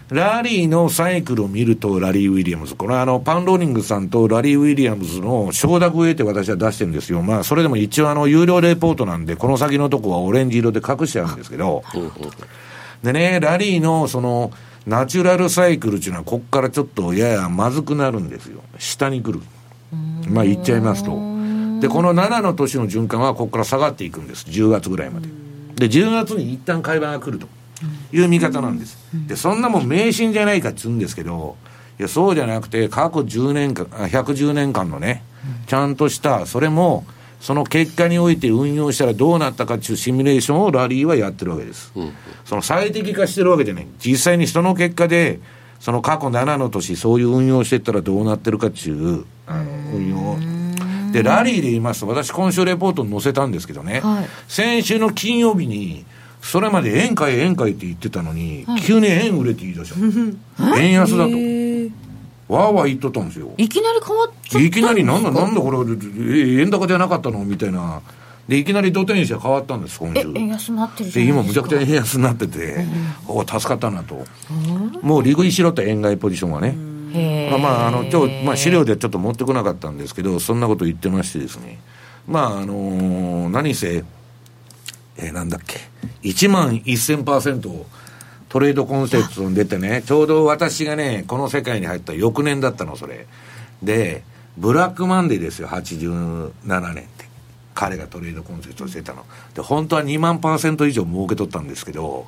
[0.08, 2.76] ラリーのサイクルを見ると、ラリー・ウィリアムズ。
[2.76, 7.22] これはあの、パンローニングさんとラリー・ウィリアムズの承諾を得て私は出してるんですよ。
[7.22, 11.82] まあ、それでも一応あの、有料レポートなんで、この先のとこはオレンジ色で隠してあるんですけど、
[13.02, 14.52] でね、ラリーのその、
[14.86, 18.60] ナチュラルサイクルっていうのは、こっからちょっとややまずくなるんですよ。
[18.78, 19.40] 下に来る。
[20.28, 21.10] まあ言っちゃいますと。
[21.80, 24.46] で、この7の年の循環はここから下がっていくんです。
[24.48, 25.28] 10月ぐらいまで。
[25.74, 27.48] で、10月に一旦会話が来ると
[28.12, 28.96] いう見方なんです。
[29.26, 31.56] で、そんなもん迷信じゃないかって言うんですけど、
[31.98, 35.22] いや、そうじゃなくて、過去10年間、110年間のね、
[35.66, 37.04] ちゃんとした、それも、
[37.46, 41.92] その結果において運用したらどうなったかっていうシミュレーションをラリーはやってるわけです。
[42.44, 45.38] その最適化してるわけでね、実際にその結果で、
[45.78, 51.12] その過去7の年、そういう運用していったらどうなってるかっていう、あの、運用。
[51.12, 56.04] で、ラリーで言いますと、私今週レポートに載せたんですけどね、はい先週の金曜日に、
[56.42, 59.92] それまで円買い円買いって言ってたのに、急に円売れって言い出し
[60.58, 60.74] た。
[60.82, 61.65] 円安だと。
[62.48, 63.52] わーわー言っとったんですよ。
[63.56, 67.44] いきなり変わっちゃいきなりなんだなんだこれ、え円高じゃなかったの？
[67.44, 68.00] みたいな。
[68.48, 70.32] で、いきなり土天使が変わったんです、今え週。
[70.36, 72.86] 円安になってるじで、今むちゃくちゃ円安になってて、
[73.26, 74.24] お助かったなと。
[75.02, 76.76] もう利食いしろと円買いポジションはね。
[77.12, 81.80] へーまあ、あの、ちょ、まあ、資料でちょっと持ってこなかったんですけど、そんなこと言ってましてですね。
[82.28, 84.04] まあ、あのー何せ、
[85.16, 85.78] えーなんだっけ、
[86.22, 87.84] 1万1000%
[88.48, 93.26] トレードコンセプトに出てね、ちょうど私がね、この世界に入った翌年だったの、それ。
[93.82, 94.22] で、
[94.56, 96.52] ブラックマンデーですよ、87
[96.94, 97.26] 年って。
[97.74, 99.24] 彼がトレードコンテストしてたの。
[99.54, 102.26] で、本当は2万パーセント以上儲け取ったんですけど、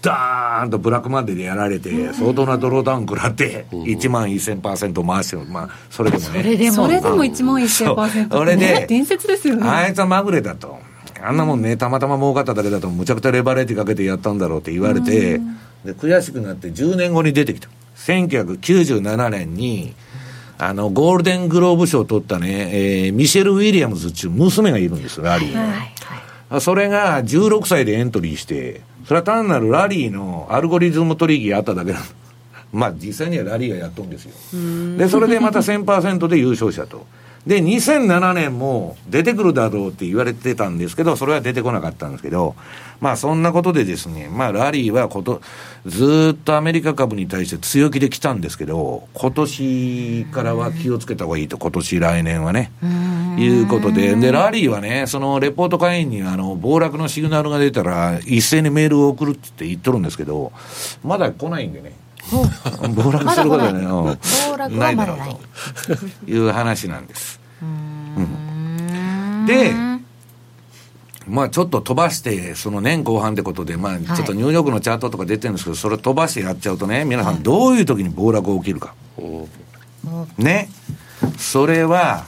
[0.00, 4.62] ダーンとブラックマンデーでやられて、相当なドローダウン食らって、1万1000%
[5.06, 5.44] 回してる。
[5.44, 6.42] まあ、それでもね。
[6.42, 10.78] それでもそれでも1万1000%それで伝説ですよねあいつはまぐれだと。
[11.22, 15.38] あんなもんね、たまたま儲かっただけだと、むちゃくちゃレバレッジかけてやったんだろうって言われて、
[15.84, 17.68] で悔しくなって10年後に出てきた。
[17.96, 19.94] 1997年に、
[20.58, 25.54] あの、ゴールデングローブ賞を取ったね、えーミシェル・ウィリアムズっていう娘がいるんですよ、ラリー
[26.50, 26.60] の。
[26.60, 32.04] それが16歳でエントリーして、それは単なるラリーのアルゴリズム取引があっただけなの。
[32.72, 34.32] まあ実際にはラリーがやっとんですよ。
[34.98, 37.06] で、それでまた1000%で優勝したと。
[37.48, 42.54] で、2007年も出てくるだろうって言われてたんですけど、それは出てこなかったんですけど、
[43.00, 45.40] まあそんなことでですね、まあラリーはこと、
[45.86, 52.70] ずーっとアメリカ株に対して強気で来たんですけど、今年からは気をつけた方がいいと、今年来年はね。
[53.38, 60.52] いうことで、で、ラリーはね、そのレポート会員にあの、暴落のシグナルが出たら、一斉にメールを送るって言っとるんですけど、
[61.02, 61.92] まだ来ないんでね。
[62.94, 65.36] 暴落することはないうん暴落はいまだないう
[66.26, 67.40] という話なんです。
[67.62, 68.48] うん
[69.46, 69.72] で、
[71.26, 78.94] まあちょっと飛ばして、その年後半ってことで、まあちょっとニューヨークのチャートとか出てるんですけど、それ飛ばしてやっちゃうとね、皆さんどういう時に暴落が起きるか。
[80.36, 80.68] ね。
[81.36, 82.26] それは、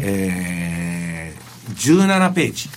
[0.00, 2.68] えー、17ページ。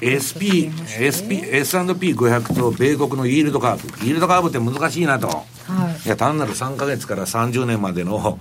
[0.00, 0.70] SP、
[1.00, 4.06] SP、S&P500 と米国のイールドカーブ。
[4.06, 5.28] イールドカーブって難しいなと。
[5.28, 8.38] はいいや、単なる3ヶ月から30年までの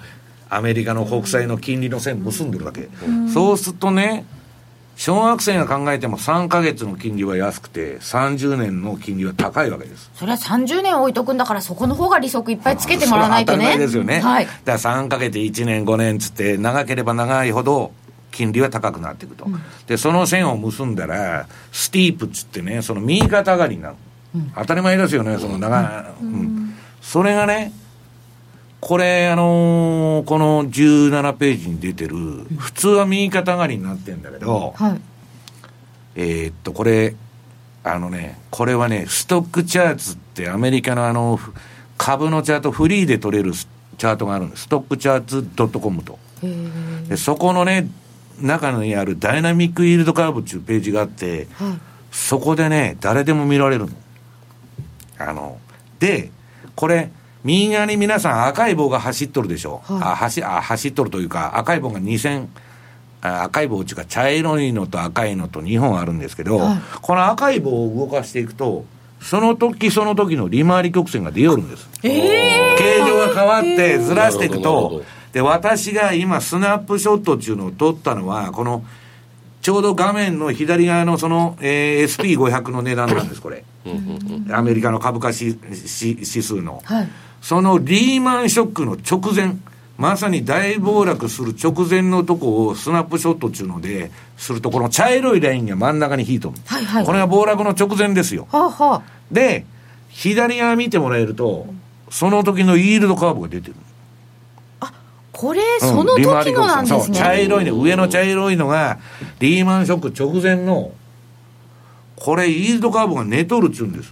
[0.49, 2.89] アメリカの国債の金利の線結んでるだけ。
[3.33, 4.25] そうするとね、
[4.95, 10.09] 小学生が考えても3ヶ月の金利は安くて、30年の金利は高いわけです。
[10.15, 14.19] それは30年置いとくんだからそこの方が利息いっぱいつけてもらわないとね当たり前ですよね。
[14.21, 17.91] はいだから3ヶ月1年5年つって長ければ長いほど
[18.37, 19.47] 金利は高くなっていくと。
[19.87, 23.95] で、その線を結んだら、スティープっつってね、その右肩上がりになる。
[24.55, 25.81] 当たり前ですよね、その長
[26.21, 26.75] い、うん。
[27.01, 27.73] それがね、
[28.79, 32.15] これ、あのーこの17ページに出てる、
[32.59, 35.01] 普通は右肩上がりになってんだけど、はい。
[36.15, 37.15] えーっと、これ、
[37.83, 41.53] あのね、これはね、ストックチャーツってアメリカのあの、ふ
[41.97, 43.67] 株のチャート、フリーで取れるス
[43.97, 44.63] チャートがあるんです。
[44.63, 46.19] ストックチャーツ .com と。
[47.09, 47.87] でそこのね、
[48.41, 51.47] 中にあるダイナミックイールドカーブっていうページがあって、
[52.11, 53.91] そこでね、誰でも見られるの。
[55.17, 55.59] あの、
[55.99, 56.31] で、
[56.75, 57.11] これ、
[57.43, 59.81] 右側に皆さん赤い棒が走っとるでしょ。
[59.87, 62.47] あ走あ走っとるというか、赤い棒が2000、
[63.21, 66.59] あ赤い棒っていうか茶色いのと赤いのと2本あるんですけど、
[67.01, 68.85] この赤い棒を動かしていくと、
[69.21, 71.87] その時その時の利回り曲線が出よるんです。
[72.01, 75.05] 形状が変わってずらしていくとなるほどなるほど、
[75.37, 78.83] で、私が今スナップショットっていうのを撮ったのは、この、
[79.61, 83.63] ちょうど画面の左側のその、えー SP500 の値段なんです、これ。
[84.51, 85.53] アメリカの株価指
[86.25, 86.81] 数の。
[86.83, 87.09] はい
[87.39, 89.57] そのリーマンショックの直前、
[89.99, 96.55] まさに大暴落する直前のとこをスナップショットっていうので、すると、この茶色いラインが真ん中に引いとる。
[96.65, 98.47] はいはいこれが暴落の直前ですよ。
[98.51, 99.65] はあはあで、
[100.09, 101.67] 左側見てもらえると、
[102.09, 103.75] その時のイールドカーブが出てる。
[105.37, 108.97] これうんその時のなんですそう茶ね色いの、上の茶色いのが、
[109.39, 110.93] リーマンショック直前の、
[112.15, 114.11] これ、イールドカーブが寝とるっちゅうんです。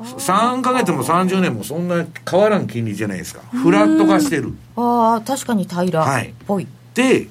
[0.00, 3.42] 3ヶ月も30年もそんな変わらん金利じゃないですか。
[3.42, 4.54] フラット化してる。
[4.74, 7.28] ああ確かに平らはいっぽいで、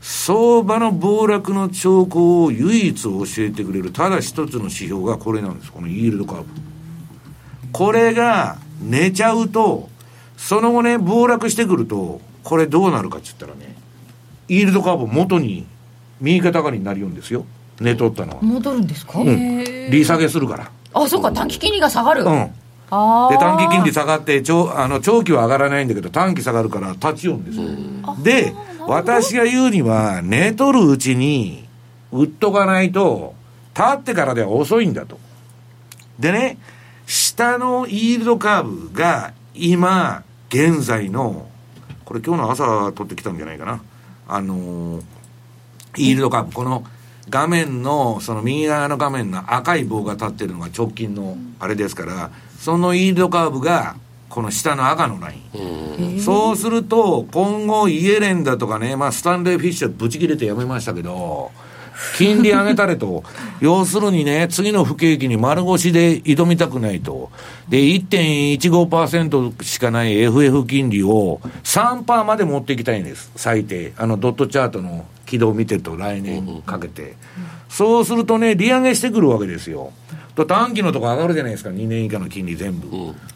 [0.00, 5.70] 相場の暴落の兆候を唯一教えてくれる、ただ一つの指標がこれなんです。
[5.70, 6.46] このイールドカーブ。
[7.70, 9.90] これが寝ちゃうと、
[10.44, 13.74] その後ね、暴落してくると、これどうなるかって言ったらね、
[14.46, 15.66] イールドカーブ元に
[16.20, 17.46] 右肩上がりになるようんですよ。
[17.80, 18.42] 寝とったのは。
[18.42, 19.64] 戻るんですか、うん。
[19.90, 20.70] 利下げするから。
[20.92, 22.28] あそうか短期金利が下がる、うん。
[22.28, 22.50] で、
[22.90, 28.14] 短期金利下がって、長あの長期は上がらないんだけど、短期下がるから立ちようんですよ。
[28.22, 28.54] で、
[28.86, 31.66] 私が言うには、寝とるうちに、
[32.12, 33.32] 売っとかないと、
[33.74, 35.18] 立ってからでは遅いんだと。
[36.18, 36.58] でね、
[37.06, 40.22] 下のイールドカーブが今、
[40.54, 41.48] 現在の、
[42.04, 43.82] これ今日の朝取ってきたんじゃないかな。
[44.28, 45.02] あのー、
[45.96, 46.84] イールドカーブ、この
[47.28, 53.96] 画面の、その右側の画面の赤い棒が立ってるのが直近のあれですから、そのイールドカーブが、
[54.28, 55.40] この下の赤のライ
[56.16, 56.20] ン。
[56.20, 61.50] そうすると、今後イエレンだとかね、まあスタンレー・フィッシュブチ切れてやめましたけど、
[62.16, 63.24] 金利上げたれと。
[63.60, 67.30] 要するにね、次の不景気に丸腰で挑みたくないと。
[67.68, 73.30] で、1.15%しかない FF 金利を3%まで持っていきたいんです。
[73.36, 73.92] 最低。
[73.96, 77.14] あの、ドットチャートの軌道を見てると来年かけて。
[77.68, 79.92] そうするとね、利上げしてくるわけですよ。
[80.34, 82.88] と短期のとこ上がるじゃないですか、2年以下の金利全部。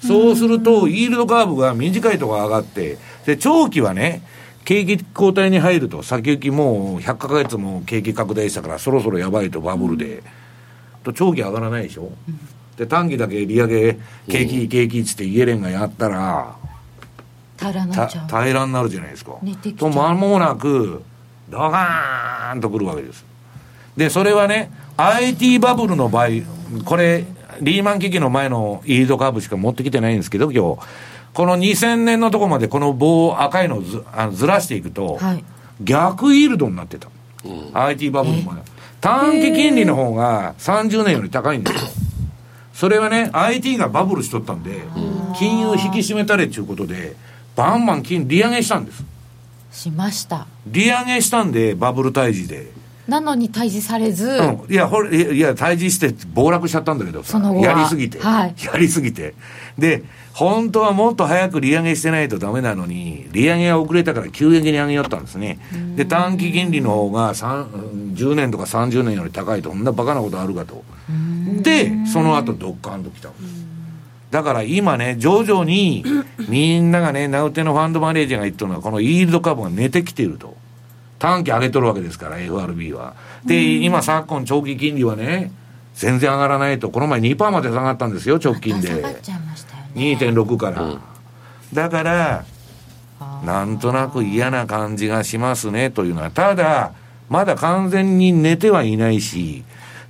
[0.05, 4.23] そうすると、イールドカーブが短いとこ上がって、で、長期はね、
[4.69, 10.23] 景気後退に入ると、先行きもう100ヶ月も景気拡大したから、そろそろやばいと、バブルで。
[11.03, 12.11] と、長期上がらないでしょ？
[12.77, 13.99] で、短期だけ利上げ、
[14.29, 16.55] 景気、景気っつってイエレンがやったら、
[17.57, 17.87] 平ら
[18.67, 19.39] になるじゃないですか
[19.79, 21.03] と、う間もなく、
[21.49, 23.25] ドガーンとくるわけです。
[23.97, 26.27] で、それはね、IT バブルの場合、
[26.85, 27.25] これ、
[27.63, 30.83] リーマン危機の前のイールドカーブしか持ってきてないんですけど、今日。
[31.35, 35.45] この2000年のとこまでこの棒赤いのをずあのずらしていくと、はい
[35.83, 37.09] 逆イールドになってた。
[37.73, 38.63] IT バブルの前。
[39.01, 41.91] 短期金利の方が30年より高いんですよ。
[42.75, 44.83] それはね、IT がバブルしとったんで、
[45.39, 47.17] 金融引き締めたれっていうことで、
[47.55, 49.05] バンバン金利上げしたんです。
[49.71, 52.78] しました利上げしたんで、バブル退治で。
[53.09, 59.35] なのに退治されず、うん、いや、ほれ、いや退治して暴落しちゃったんだけどさその後はやりすぎて、はいやりすぎて。
[59.79, 60.05] で、
[60.35, 65.59] 本当はもっと早く利上げしてないとダメなのに、利上げが遅れたから急激に上げよったんですね。
[65.97, 70.85] で、短期金利の方が3 10年とか30年より高いと、そんなバカなことあるかと。
[71.63, 73.67] で、その後ドッカンと来たんです。
[74.31, 76.05] だから今ね、徐々に、
[76.49, 80.55] みんながね、名うてのファンドマネージャーが言ってるのは、このイールド株が寝てきていると。
[81.19, 83.15] 短期上げとるわけですから、FRB は。
[83.45, 85.53] で、今昨今長期金利はね、
[85.95, 88.89] 全然上がらないと、この前2%まで下がったんですよ、直近で。
[88.89, 91.01] 下がっちゃいましたよね2.6から。
[91.73, 92.45] だから、
[93.45, 96.31] なんとなく嫌な感じがしますね、というのは。
[96.31, 96.93] ただ、
[97.29, 99.65] まだ完全に寝てはいないし、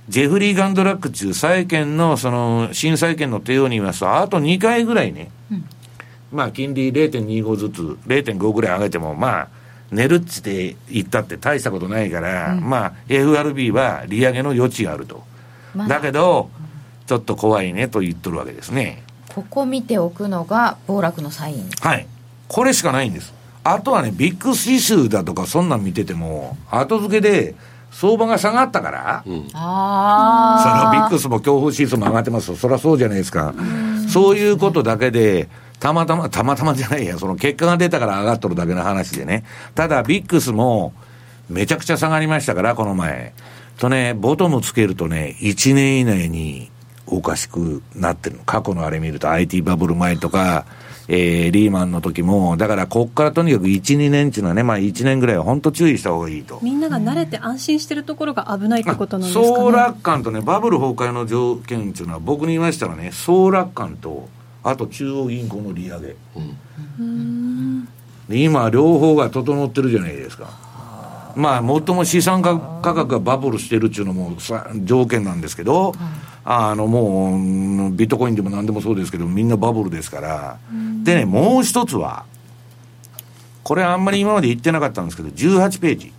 [0.07, 5.29] ジェフリー・ガンドラック中、債券の、その、新債券の帝王に言いますと、あと2回ぐらいね、
[6.31, 9.47] まあ、金利0.25ずつ、0.5ぐらい上げても、まあ、
[9.91, 15.23] 寝るっつって言ったって大したことないから、まあ、FRB は利上げの余地があると。
[15.75, 16.49] まだだけど、
[17.07, 19.03] ちょっと怖いねと言っとるわけですね。
[19.29, 22.07] ここ見ておくのが暴落のサインはい。
[22.47, 23.33] これしかないんです。
[23.63, 27.55] あとはね、ビッグ指数だとかそんなん見てても、後付けで
[27.91, 32.57] 相場が下がったから、そのビあッグスも恐怖指数も上がってますよ。
[32.57, 33.53] そりゃそうじゃないですか。
[34.07, 35.49] そういうことだけで、
[35.79, 39.43] たまたま、たまたまじゃないや、その結果が出たから上がっとるだけの話でね。
[39.75, 40.93] ただ、ビックスも、
[41.49, 43.33] めちゃくちゃ下がりましたから、この前。
[43.77, 46.69] とね、ボトムつけるとね、1年以内に
[47.07, 48.43] おかしくなってるの。
[48.43, 50.65] 過去のあれ見ると、IT バブル前とか、
[51.11, 56.59] えー、リーマンの時も、だからこっからとにかく1、2年っていうのはね、まあ1年ぐらいは本当注意した方がいいと。
[56.61, 64.29] みんなが慣れて安心してるところが危ないってことなんですかね総楽観とね、バブル崩壊の条件っていうのは、僕に言いましたらね、総楽観と、
[64.69, 66.15] あと中央銀行の利上げ。
[68.29, 70.47] で今、両方が整ってるじゃないですか。
[71.35, 75.93] まあ、最も資産価格がバブルしてるっていうのもさ条件なんですけど、
[76.43, 77.37] あのもうう
[77.89, 80.57] ん、ビットコインでも何でもそうですけど、みんなバブルですから。
[81.03, 82.25] でね、もう一つは、
[83.63, 86.13] これあんまり今まで言ってなかったんですけど、18ページ。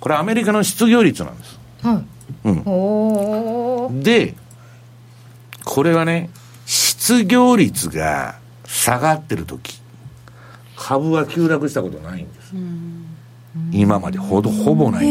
[0.00, 1.58] これアメリカの失業率なんです。
[1.84, 2.04] あはい
[2.44, 4.02] うん。
[4.02, 4.34] で、
[5.64, 6.30] これはね、
[7.06, 8.34] 失業率が
[8.64, 9.80] 下がってる時
[10.74, 12.52] 株は急落したことないんです。
[13.70, 15.06] 今までほど、ほぼない。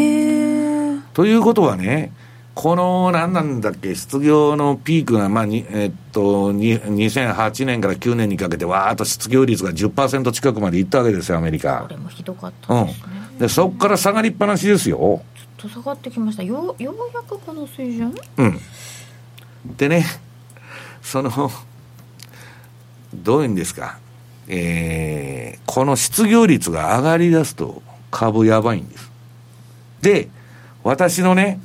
[1.13, 2.11] ということはね、
[2.53, 11.87] この、何なんだっけ、失業のピークが、まあ、にえっと、に2008年から9年にかけて、わーっと失業率が10%近くまでいったわけですよ、アメリカこ。
[11.87, 13.05] れもひどかったうんですね、。
[13.39, 15.23] で、そこから下がりっぱなしですよ。
[15.57, 18.13] ちょっと下がってきましたようようやくこの水準？
[18.35, 18.59] うん。
[19.77, 20.05] でね、
[21.01, 21.31] その、
[23.23, 23.97] どういうんですか、
[24.47, 29.11] えー、この失業率が上がり出すと株やばいんです。
[30.01, 30.29] で、
[30.83, 31.59] 私のね、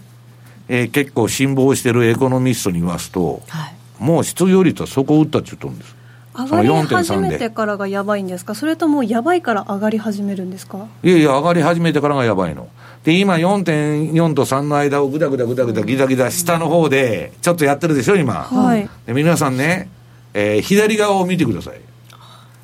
[0.69, 5.95] えー結構辛抱してるエコノミストに言わすと、はいもう失業率はそこを打ったって言っとるんです。
[6.35, 8.55] 上がりその4.3始めてからがやばいんですか？
[8.55, 10.87] それともやばいから上がり始めるんですか？
[11.03, 12.69] いやいや、上がり始めてからがやばいの。
[13.05, 18.45] で、今4.4と3の間をぐだぐだぐだぐだギザギザ下の方で、ちょっとやってるでしょ、今。
[18.45, 19.91] はいで皆さんね、
[20.35, 21.81] えー左側を見てください。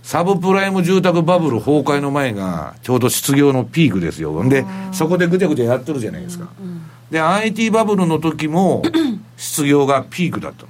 [0.03, 4.49] サブプライム住宅バブル崩壊の前が、ちょうど失業のピークですよ。
[4.49, 6.49] で、そこでぐちゃぐちゃやってるじゃないですか。
[7.11, 8.83] で、IT バブルの時も、
[9.37, 10.69] 失業がピークだったの。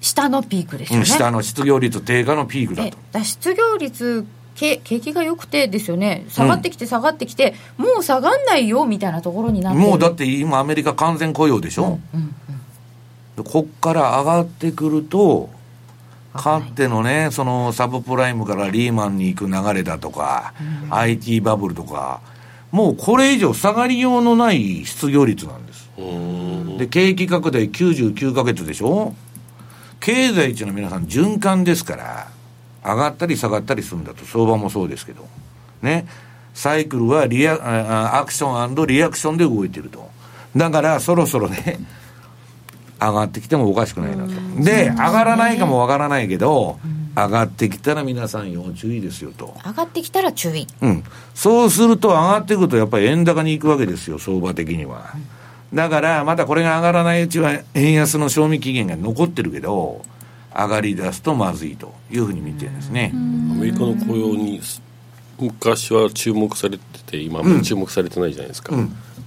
[0.00, 1.00] 下のピークですよね。
[1.00, 2.98] うん下の失業率低下のピークだえと。
[3.12, 12.18] だ失業率け景気が良くてですよね下がってきて下がってきて、もう下がんないよみたいなところになってるもうだって今アメリカ完全雇用でしょ、で
[13.36, 15.50] こっから上がってくると、
[16.34, 20.54] かつてのね、そのサブプライムからリーマンに行く流れだとか、
[20.90, 22.20] IT バブルとか、
[22.70, 25.90] もうこれ以上下がりようのない失業率なんです。
[26.78, 29.14] で、景気拡大99ヶ月でしょ？
[30.00, 32.28] 経済っていうのは皆さん循環ですから、
[32.84, 35.26] 上がったり下がったりするんだと、相場もそうですけど。
[35.82, 36.06] ね。
[36.54, 40.10] サイクルはリアあアクションリアクションで動いてると。
[40.54, 41.78] だからそろそろね、
[43.08, 44.32] 上がってきてもおかしくないなと。
[44.62, 46.78] で、上がらないかもわからないけど、
[47.16, 49.54] 上がってきたら皆さん要注意ですよと。
[49.66, 51.04] 上がってきたら注意うん。
[51.34, 55.14] そうすると上がってくるとやっぱり円高に行くわけですよ、相場的には。
[55.74, 60.02] だから、まだこれが上がらないうちは円安の賞味期限が残ってるけど、
[60.54, 63.10] 上がり出すとまずいというふうに見てるんですね。
[63.14, 63.16] ア
[63.54, 64.60] メリカの雇用に
[65.40, 68.74] 昔は注目されてて今はもう注目されてないじゃないですか、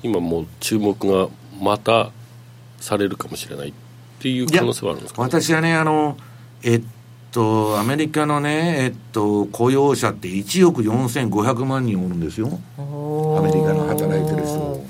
[0.04, 1.28] 今もう注目が
[1.60, 2.12] また
[2.86, 3.74] されるかもしれないっ
[4.20, 6.18] ていう可能性はあるんですか、ね、私はね、あの、
[6.64, 6.84] えっ
[7.32, 12.60] と、アメリカのね、えっと、雇用者って1億4500万人おるんですよ。
[12.78, 14.86] アメリカの働いてる人。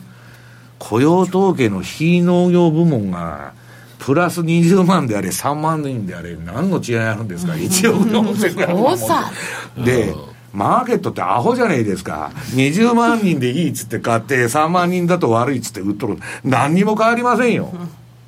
[0.78, 3.54] 雇用統計の非農業部門が、
[3.98, 10.14] プラス20万であれ、3万人であれ、何の違いあるんですか、1億4500万で、
[10.56, 12.32] マーケットってアホじゃないですか。
[12.56, 16.18] 20万人でいいっつって買って、3万人だと悪いっつって売っとる。
[16.44, 17.74] 何にも変わりませんよ。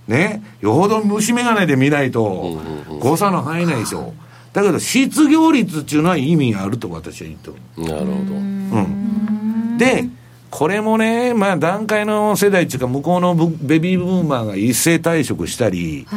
[0.07, 0.43] ね？
[0.61, 2.59] よほど虫眼鏡で見ないと、
[2.99, 4.13] 誤差の範囲内でしょ。
[4.53, 7.55] だけど、失業率っていうのは意味があると私は言ってる。
[7.83, 8.39] なるほどう
[8.79, 9.77] ん。
[9.77, 10.05] で、
[10.49, 16.07] これもね、まあ段階の世代っていうか、向こうのブベビーブーマーが一斉退職したり、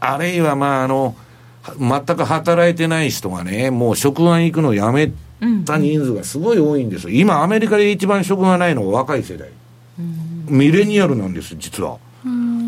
[0.00, 1.16] あるいはまああの、
[1.78, 5.10] 全く働いてない人がね、もう職場に行くのをやめ
[5.64, 7.10] た人数がすごい多いんですよ。
[7.10, 9.48] 今、アメリカで一番職がないのは若い世代。
[10.48, 11.98] ミレニアルなんです、実は。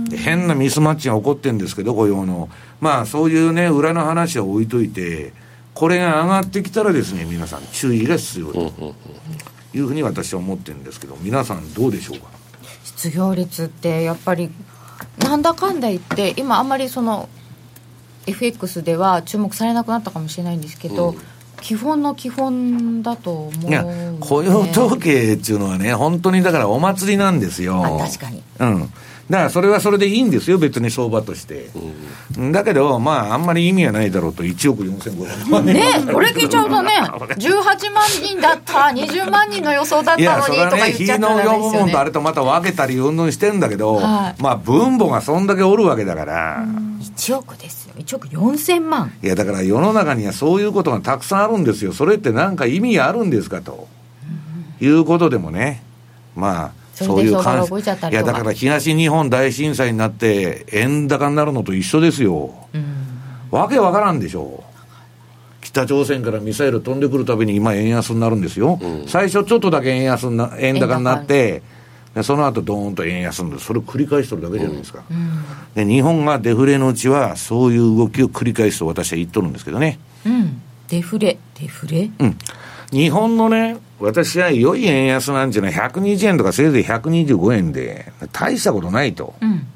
[0.08, 2.48] で変なミスマッチが起こってるんですけど、雇用の。
[2.80, 5.32] まあ、そういうね、裏の話は置いといて、
[5.74, 8.94] これが上がってきたらですね、皆さん注意が必要と
[9.72, 12.26] いうふうに私は思ってるんですけど、皆さんどうでしょうか？
[12.84, 14.50] 失業率ってやっぱり
[15.18, 17.28] なんだかんだ言って今あんまりその
[18.26, 21.14] FX では注目されなくなったかもしれないんですけど、
[21.60, 23.84] 基本の基本だと思う、いや、
[24.20, 27.84] 雇用統計っていうのはね、本当にだからお祭りなんですよ。
[27.84, 28.42] あ確かに。
[28.58, 28.92] うん。
[29.30, 31.70] だからそれはそれでいいんですよ、別に相場として。
[32.50, 44.42] だけど、まあ、あんまり意味がないだろうと、1億4500万ねえこれ聞いちゃうとね18万人だった20万人の予想だっいや、たのそれはね、にとか言っ非ちゃったらです農業部門とあれとまた分けたり、うんぬんしてんだけど、はい。
[44.42, 46.64] まあ、分母がそんだけおるわけだから、
[47.00, 51.92] 1億ですよ1億4000万いや、だから世の中にはそういうことがたくさんあるんですよ。
[51.92, 53.88] それってなんか意味があるんですかと。
[54.80, 55.82] いうことでもね、
[56.34, 62.54] まあ、そそういうれで相場が関動いちゃったりいや、だから東日本大震災になって、円高になるのと一緒ですよ。
[63.50, 64.70] わけわからんでしょう。
[65.60, 68.78] 北朝鮮からミサイル飛んでくるたびに今円安になるんですよ。
[69.06, 71.62] 最初ちょっとだけ円安にな、円高になって、
[72.14, 73.60] でその後ドーンと円安になる。
[73.60, 75.02] それを繰り返してるだけじゃないですか。
[75.74, 79.98] で、日本がデフレのうちはそういう動きを繰り返すと私は言っとるんですけどね。
[80.26, 82.10] うんデフレデフレ？
[82.18, 82.38] うん。
[82.90, 89.34] 日本のね、私は良い円安なんていうのは120円とかせいぜい125円で、大したことないと。
[89.40, 89.66] うん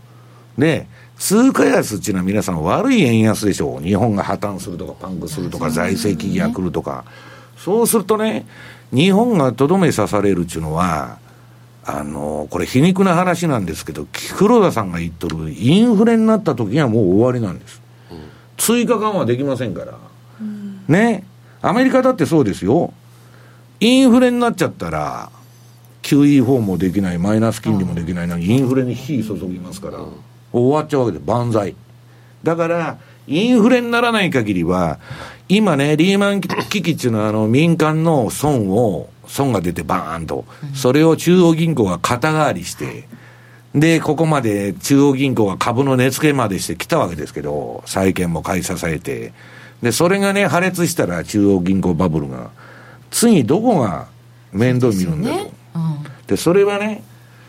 [0.58, 3.82] で、通貨安っていうのは皆さん悪い円安でしょう。
[3.82, 7.04] 日本が破綻するとかパンクするとか財政危機が来るとか。
[7.56, 8.46] そうするとね、
[8.92, 11.18] 日本がとどめ刺されるっていうのは、
[11.86, 14.06] あの、これ皮肉な話なんですけど、
[14.36, 17.82] 黒田さんが言っとるインフレになった時にはもう終わりなんです。
[18.56, 19.98] 追加緩和できませんから。
[20.88, 21.26] ね。
[21.60, 22.92] アメリカだってそうですよ。
[23.80, 25.30] インフレになっちゃったら、
[26.02, 29.98] QE4 もできない、マイナス金利もできないのに、インフレに火注ぎますから、
[30.52, 31.74] 終わっちゃうわけで、万歳。
[32.42, 34.98] だから、インフレにならない限りは、
[35.48, 43.08] 今ね、リーマン危機っていうのは、あの、民間の損を、損が出てバーンと、それを中央銀行が肩代わりして、
[43.74, 49.32] で、ここまで中央銀行が株の値付けまでしてきたわけですけど、債券も買い支えて、
[49.82, 52.50] で、それがね、破裂したら中央銀行バブルが、
[53.10, 54.06] 次どこが
[54.52, 55.36] 面倒見るんだと。
[55.36, 55.52] ね。
[55.74, 55.82] うん。
[56.28, 57.02] で、それはね、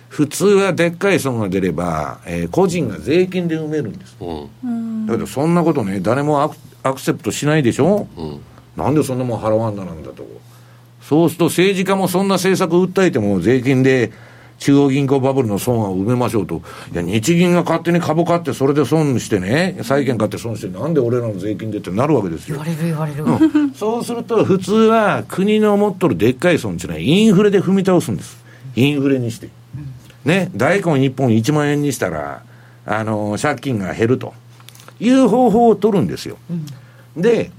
[0.10, 4.16] 普通はでっかい損が出れば、えー個人が税金で埋めるんです。
[4.20, 5.06] うん。
[5.06, 8.08] だけど、そんなことね、誰もアクアクセプトしないでしょ？
[8.18, 8.40] うん。
[8.76, 10.26] なんでそんなもん払わんななんだと。
[11.08, 14.12] そうすると政治家もそんな政策を訴えても税金で
[14.58, 16.62] 中央銀行バブルの損を埋めましょうと。
[16.92, 22.66] いや、日銀が勝手に株買ってそれで損してね、債券買って損してなんで俺らの税金でってなるわけですよ言わ。
[22.66, 28.44] れる言われる、そうすると普通は国の持っとるでっかい損っていうのはインフレで踏み倒すんです。
[28.76, 29.50] インフレにして。
[30.24, 32.42] ね、大根1本1万円にしたら、
[32.88, 34.34] あの、借金が減ると
[35.00, 36.38] いう方法を取るんですよ。
[37.16, 37.52] で、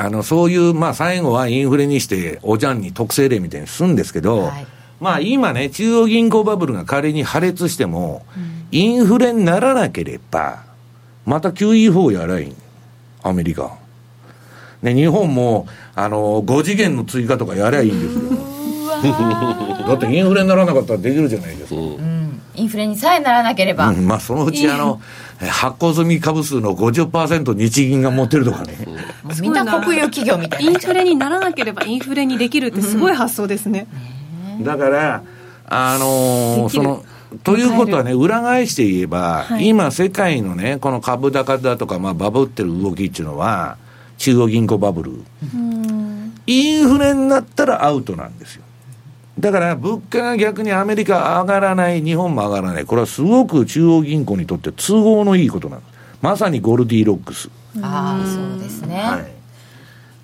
[0.00, 4.66] あの、そういう、まあ最後はインフレにして、おじゃんに特性例みたいにするんですけど、はい
[5.00, 8.24] まあ今ね、中央銀行バブルが仮に破裂しても、
[8.72, 10.64] インフレにならなければ、
[11.24, 12.56] また QE4 やらいい
[13.22, 13.76] アメリカ。
[14.82, 18.37] ね、日本も、あの、5次元の追加とかやりゃいいんですよ。
[19.02, 21.80] だってインフレにならなかったらできるじゃないですか。
[21.80, 21.84] う。
[21.84, 25.00] ん、インフレにさえならなければ、うん、まあそのうちあの、
[25.38, 28.76] 発行済み株数の50%日銀が持ってるとかね。
[29.40, 33.86] みんな国有企業みたいにインフレにならなければインフレにできるってすごい発想ですね、
[34.60, 35.22] だから、
[35.66, 37.04] あのーその、
[37.44, 39.68] ということはね、裏返して言えば、はい。
[39.68, 43.76] 今、世界のね、この株高だとか、まあ、バブってる動きっていうのは、
[44.16, 45.12] 中央銀行バブル、
[46.46, 48.62] インフレになったらアウトなんですよ。
[49.38, 55.98] だから、物価が逆にアメリカ上がらない、日本も上がらない、これはすごく中央銀行にとって都合のいいことなんです。
[56.20, 57.48] まさにゴルディロックス。
[57.80, 59.30] ああそうですね、はい、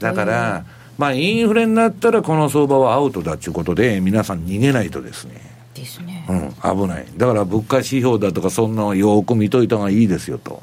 [0.00, 0.64] だから、
[0.98, 5.40] まあ、インフレになったらこの相場はアウトだということで、皆さん逃げないとですね、
[5.74, 7.06] ですねうん、危ない。
[7.16, 10.62] だから物価指標だとか、そんなのよく見といた方がいいですよと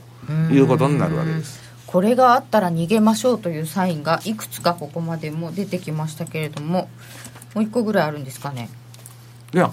[0.52, 1.62] いうことになるわけです。
[1.88, 6.88] これがあったら逃げましょうというサインがいくつかここまでも出てきましたけれども
[7.54, 8.70] もう一個ぐらいあるんですかね。
[9.54, 9.72] いや、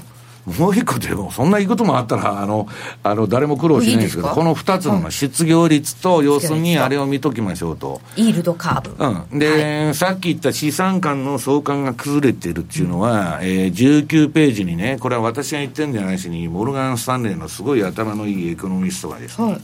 [0.56, 2.66] もう一個でも、そんないいこともあったら、あの、
[3.02, 8.00] あの誰も苦労しないんですけど、この二つの失業率と、要するにあれを見ときましょうと。
[8.16, 19.60] イールドカーブ、うん、で、さっき言った資産間の相関が崩れてるっていうのは、えー19ページにね、これは私が言ってるんじゃないしに、モルガン・スタンレーのすごい頭のいいエコノミストがですね、はい。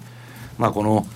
[0.58, 1.06] まあこの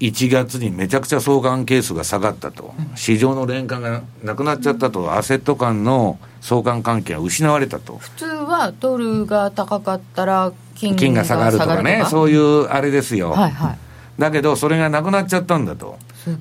[0.00, 7.98] 1月にめちゃくちゃ相関係数が下がったと、市場の連関がなくなっちゃったと、アセット間の相関関係が失われたと。
[7.98, 13.30] 普通はドルが高かったら金金が下がるとかね、うそういうあれですよ。
[13.30, 13.78] はいはい
[14.18, 15.98] だけど、それがなくなっちゃったんだと。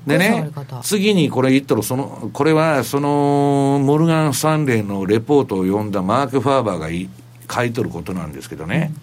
[0.08, 0.50] でね
[0.82, 7.10] 次にこれ言ったら、その、これは、その、モルガン・スタンレーのレポートを読んだマーク・ファーバーがい
[7.52, 8.94] 書いとることなんですけどね。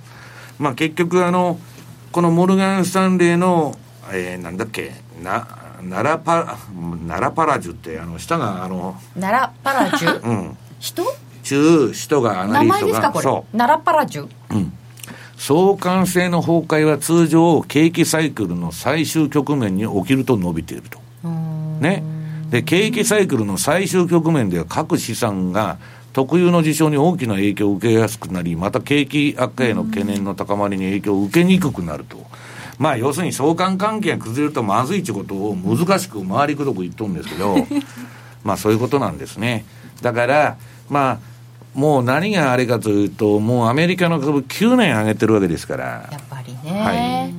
[0.58, 1.58] まあ結局、あの、
[2.12, 3.76] このモルガン・スタンレーの、
[4.12, 4.92] えーなんだっけ、
[5.22, 5.46] な、
[5.82, 6.58] ナラパ、
[7.06, 10.20] ナラパラジュって、あの、下が、あの、ナラパラジュ？
[10.26, 11.02] うん、人？
[11.42, 13.22] 中、人がアナ名リストが、前ですかこれ。
[13.22, 13.56] そう。
[13.56, 14.28] ナラパラジュ？
[15.36, 21.00] 相関性の崩壊は通常、景気サイクルの最終局面に起きると述べていると。
[21.80, 22.02] ね。
[22.50, 25.78] で、景気サイクルの最終局面では各資産が
[26.12, 32.18] 特有の事象に大きな影響を受けやすくなり、また景気悪化への懸念の高まりに影響を受けにくくなると。
[32.80, 37.54] まあ、要するに相関関係が崩れるとまずいってことを難しく回りくどく言っとるんですけど、
[38.42, 39.66] まあそういうことなんですね。
[40.00, 40.56] だから、
[40.88, 41.18] まあ、
[41.74, 47.34] もう何があれかというと、もうアメリカの株9年上げてるわけですから、やっぱりね、はい。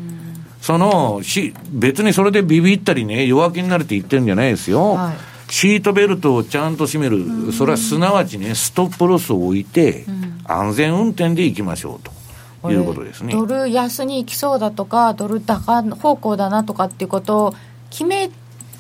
[0.62, 4.94] そのし、別にそれでビビったりね、弱気になるって言ってるんじゃないですよ。
[4.94, 5.14] はい。
[5.52, 10.06] シートベルトをちゃんと締める、それはすなわちね、ストップロスを置いて、
[10.46, 12.21] 安全運転でいきましょうと
[12.70, 13.34] いうことですね。
[13.34, 17.56] ドル安に行きそうだとかドル高方向だなとかっていうことを
[17.90, 18.30] 決め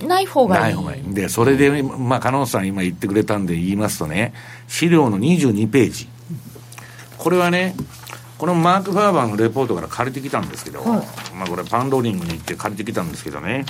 [0.05, 1.13] ない方がいいない方がいい。
[1.13, 4.33] で、それで、まあ、加納さん今言ってくれたんで言いますとね、
[4.67, 6.07] 資料の22ページ。
[7.17, 7.75] これはね、
[8.37, 11.03] このマーク・ファーバーのレポートから借りてきたんですけど、ま
[11.43, 13.65] あこれパンローリングに行って借りてきたんですけどね、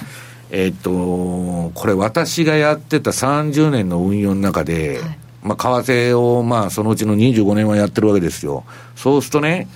[0.50, 5.02] えっと、これ私がやってた30年の運用の中で、
[5.44, 8.64] まあ為替をまあそのうちの25年はやってるわけですよ。
[8.96, 9.68] そうするとね、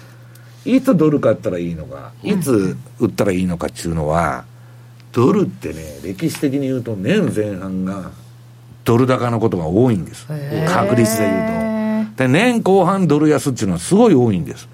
[0.66, 4.46] いつドル買ったらいいのか、いつ売ったらいいのかっていうのは、
[5.12, 8.12] ドルってね、歴史的に言うと年前半が
[8.84, 10.28] ドル高のことが多いんです。
[10.68, 12.24] 確率で言うと。
[12.24, 14.68] で、年後半ドル安っていうのはすごい多いんです。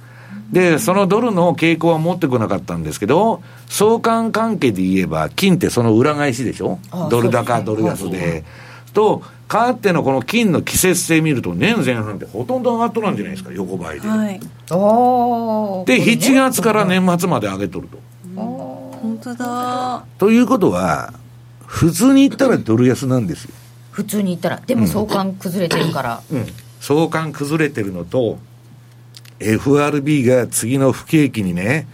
[0.51, 6.79] で、そのドルの傾向は持ってこなかったんですけど、相関関係で言えば、金ってその裏返しでしょ？
[7.09, 8.43] ドル高、ドル安で。
[8.93, 14.07] と、かわってのこの金の季節性見ると、年前半ってほとんど上がっとらんじゃないですか、横ばいで。
[14.07, 14.39] はい。
[14.39, 17.99] で、これね7月から年末まで上げとると。
[18.33, 20.05] 本当だ。
[20.17, 21.13] ということは、
[21.65, 23.51] 普通に言ったらドル安なんですよ。
[23.91, 24.61] 普通に言ったら。
[24.65, 26.21] でも相関崩れてるから、
[26.79, 28.39] 相関崩れてるのと、
[29.41, 31.87] FRB が次の不景気にね、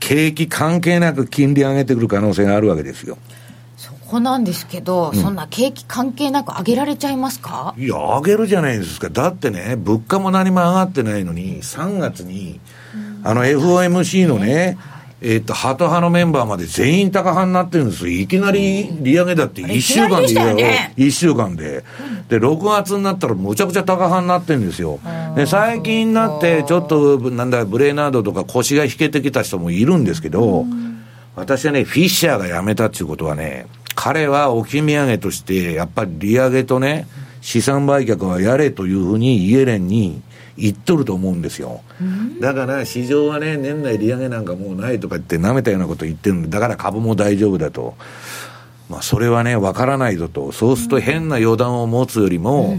[0.00, 3.18] 景気関係なく金利上げてくる可能性があるわけですよ。
[4.08, 7.74] そこなんですけど、うん、そんな景気関係なく上げられちゃいますか？
[7.76, 9.10] いや、上げるじゃないですか。
[9.10, 12.58] だってね、物価も何も上がってないのに、3月に、
[13.22, 14.78] あの FOMC のね、
[15.20, 18.18] えっと、ハト派のメンバーまで全員高派になってるんですよ。
[18.18, 20.66] いきなり利上げだって1週間で言うよ。
[20.96, 21.84] 1週間で。
[22.30, 25.00] で、6月になったらむちゃくちゃ高派になってるんですよ。
[25.36, 30.64] で、最近になって、ちょっと、なんだ、ブレーナードとか腰が引けてきた人もいるんですけど、
[31.36, 33.66] 私はね、フィッシャーが辞めたっていうことはね、
[34.00, 37.08] 彼は置き土産として、やっぱり利上げとね、
[37.40, 40.22] 資産売却はやれというふうにイエレンに
[40.56, 41.82] 言っとると思うんですよ。
[42.40, 47.96] だから市場はね、年内利上げなんかもうないとか言って舐めたようなこと言ってるんで、だから株も大丈夫だと。
[48.88, 50.52] まあそれはね、わからないぞと。
[50.52, 52.78] そうすると変な予断を持つよりも、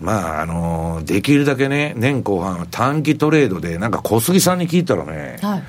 [0.00, 5.62] まあ、あのー、できるだけね、年後半短期トレードで、なんか小杉さんに聞いたらね、はい、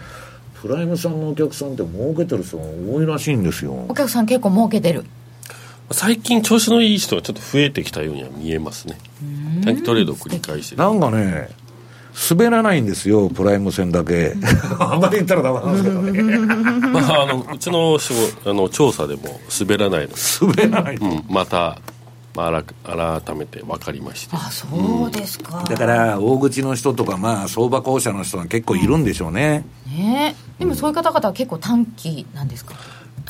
[0.64, 3.86] プライムさんのお客さんって儲けてる人が多いらしいんですよ。
[3.90, 5.04] お客さん結構儲けてる。
[5.92, 8.98] 最近調子のいい人がちょっと増えてきたようには見えますね。
[9.66, 11.50] 短期トレードを繰り返してなんかね
[12.30, 14.36] 滑らないんですよプライム戦だけ。
[14.80, 16.38] あんまり言ったらダメなんですけどね。
[16.88, 18.00] まああのうちの
[18.46, 20.14] あの調査でも滑らないの。
[20.42, 21.78] 滑らない、うん、また
[22.36, 32.76] まあ、改めて分かりましたあそうですか、うん、だから大口の人とかまあ相場公社の人が結構いるんでしょうね、ねでもそういう方々は結構短期なんですか、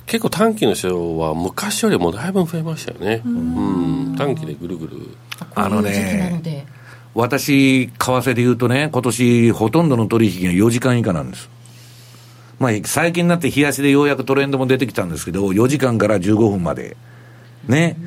[0.05, 4.97] 結構短期の人は昔よりもだいぶ増えましたよね、うん、短期でぐるぐる。
[5.55, 6.65] あのね
[7.13, 11.49] 私為替で言うとね今年ほとんどの取引が4時間以下なんです。
[12.59, 16.95] まあ最近になって冷やしでようやくトレンドも出てきたんですけど4時間から15分まで。
[17.67, 17.97] ね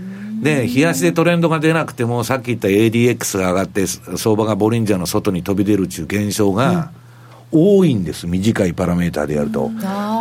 [0.42, 7.06] で、冷やしでトレンドが出なくても、さっき言った ADX が上がって、相場がボリンジャーの外に飛び出るっていう現象が、うん。
[7.52, 9.70] 多いんです、短いパラメーターでやると。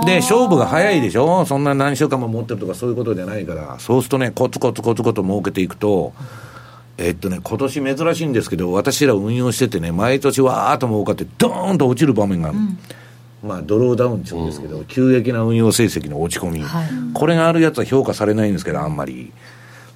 [0.06, 6.14] で、勝負が早いでしょ、そんな何週間も持ってるとか、そういうことじゃないから、そうするとね、コツコツコツコツ儲けていくと、
[6.98, 12.58] えっとね、今年珍しいんですけど、私ら運用しててね、毎年わーっと儲かって、ドーンと落ちる場面がある。
[12.58, 12.78] うん。
[13.44, 19.32] まあ、ドローダウンって言うんですけど、急激な運用成績の落ち込み、はい、これがあるやつは評価されないんですけど、あんまり。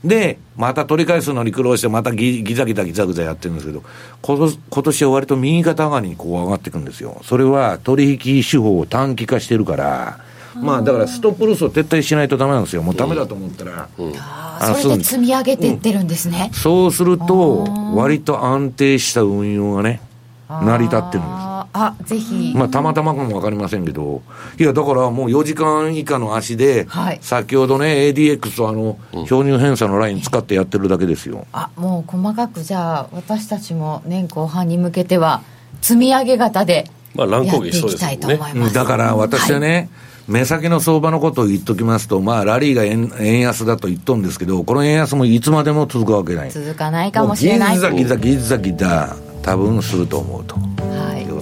[0.03, 3.83] で、また取り返すのに苦労して、またギギザギザギザギザやってるんですけど、
[4.21, 7.21] 今年は割と右肩上がりにこう上がっていくんですよ。
[7.23, 10.19] それは取引手法を短期化してるから、
[10.55, 12.81] まあだからストップロスを撤退しないとだめなんですよ。
[12.81, 13.89] もうだめだと思ったら。
[13.97, 16.49] うんうん、あそれで積み上げていってるんですね。
[16.53, 20.01] うん、そうすると、割と安定した運用がね、
[20.49, 21.48] 成り立ってるんです。
[21.73, 22.53] あぜひ。
[22.55, 24.21] まあたまたまかも分かりませんけど。
[24.59, 35.41] いやだからもう4時間以下の足で、はい、先ほどね ADX とあの標入偏差のライン使ってやってるだけですよ、あもう細かくじゃあ私たちも年後半に向けては
[35.81, 39.89] 積み上げ型でやっていきたいと思います、まあ、だから私はね、はい。
[40.27, 46.51] 目先の相場のことを言っときますと、まあ、ラリーが円円安だと言っとんですけど、この円安もいつまでも続くわけない。
[46.51, 47.75] 続かないかもしれない。
[47.75, 50.55] ギザギザギザギザ、多分すると思うと。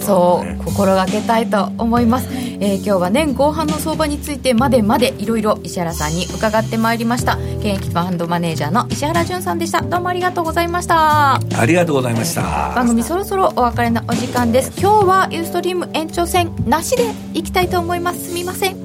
[0.07, 7.37] そう心がけたいと思います、えー、今日は年後半の相場についてまでまでいろいろ石原さんに伺ってまいりました。
[7.57, 9.81] 現役ファンドマネージャーの石原潤さんでした。
[9.81, 11.35] どうもありがとうございました。
[11.35, 12.73] ありがとうございました。
[12.73, 14.71] 番組そろそろお別れのお時間です。
[14.79, 17.03] 今日はユーストリーム延長戦なしで
[17.33, 18.29] いきたいと思います。
[18.29, 18.77] すみません。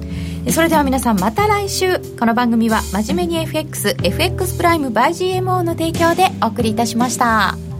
[0.50, 2.00] それでは皆さんまた来週。
[2.18, 5.10] この番組は真面目に FXFX プライム by
[5.40, 7.71] GMO の提供でお送りいたしました。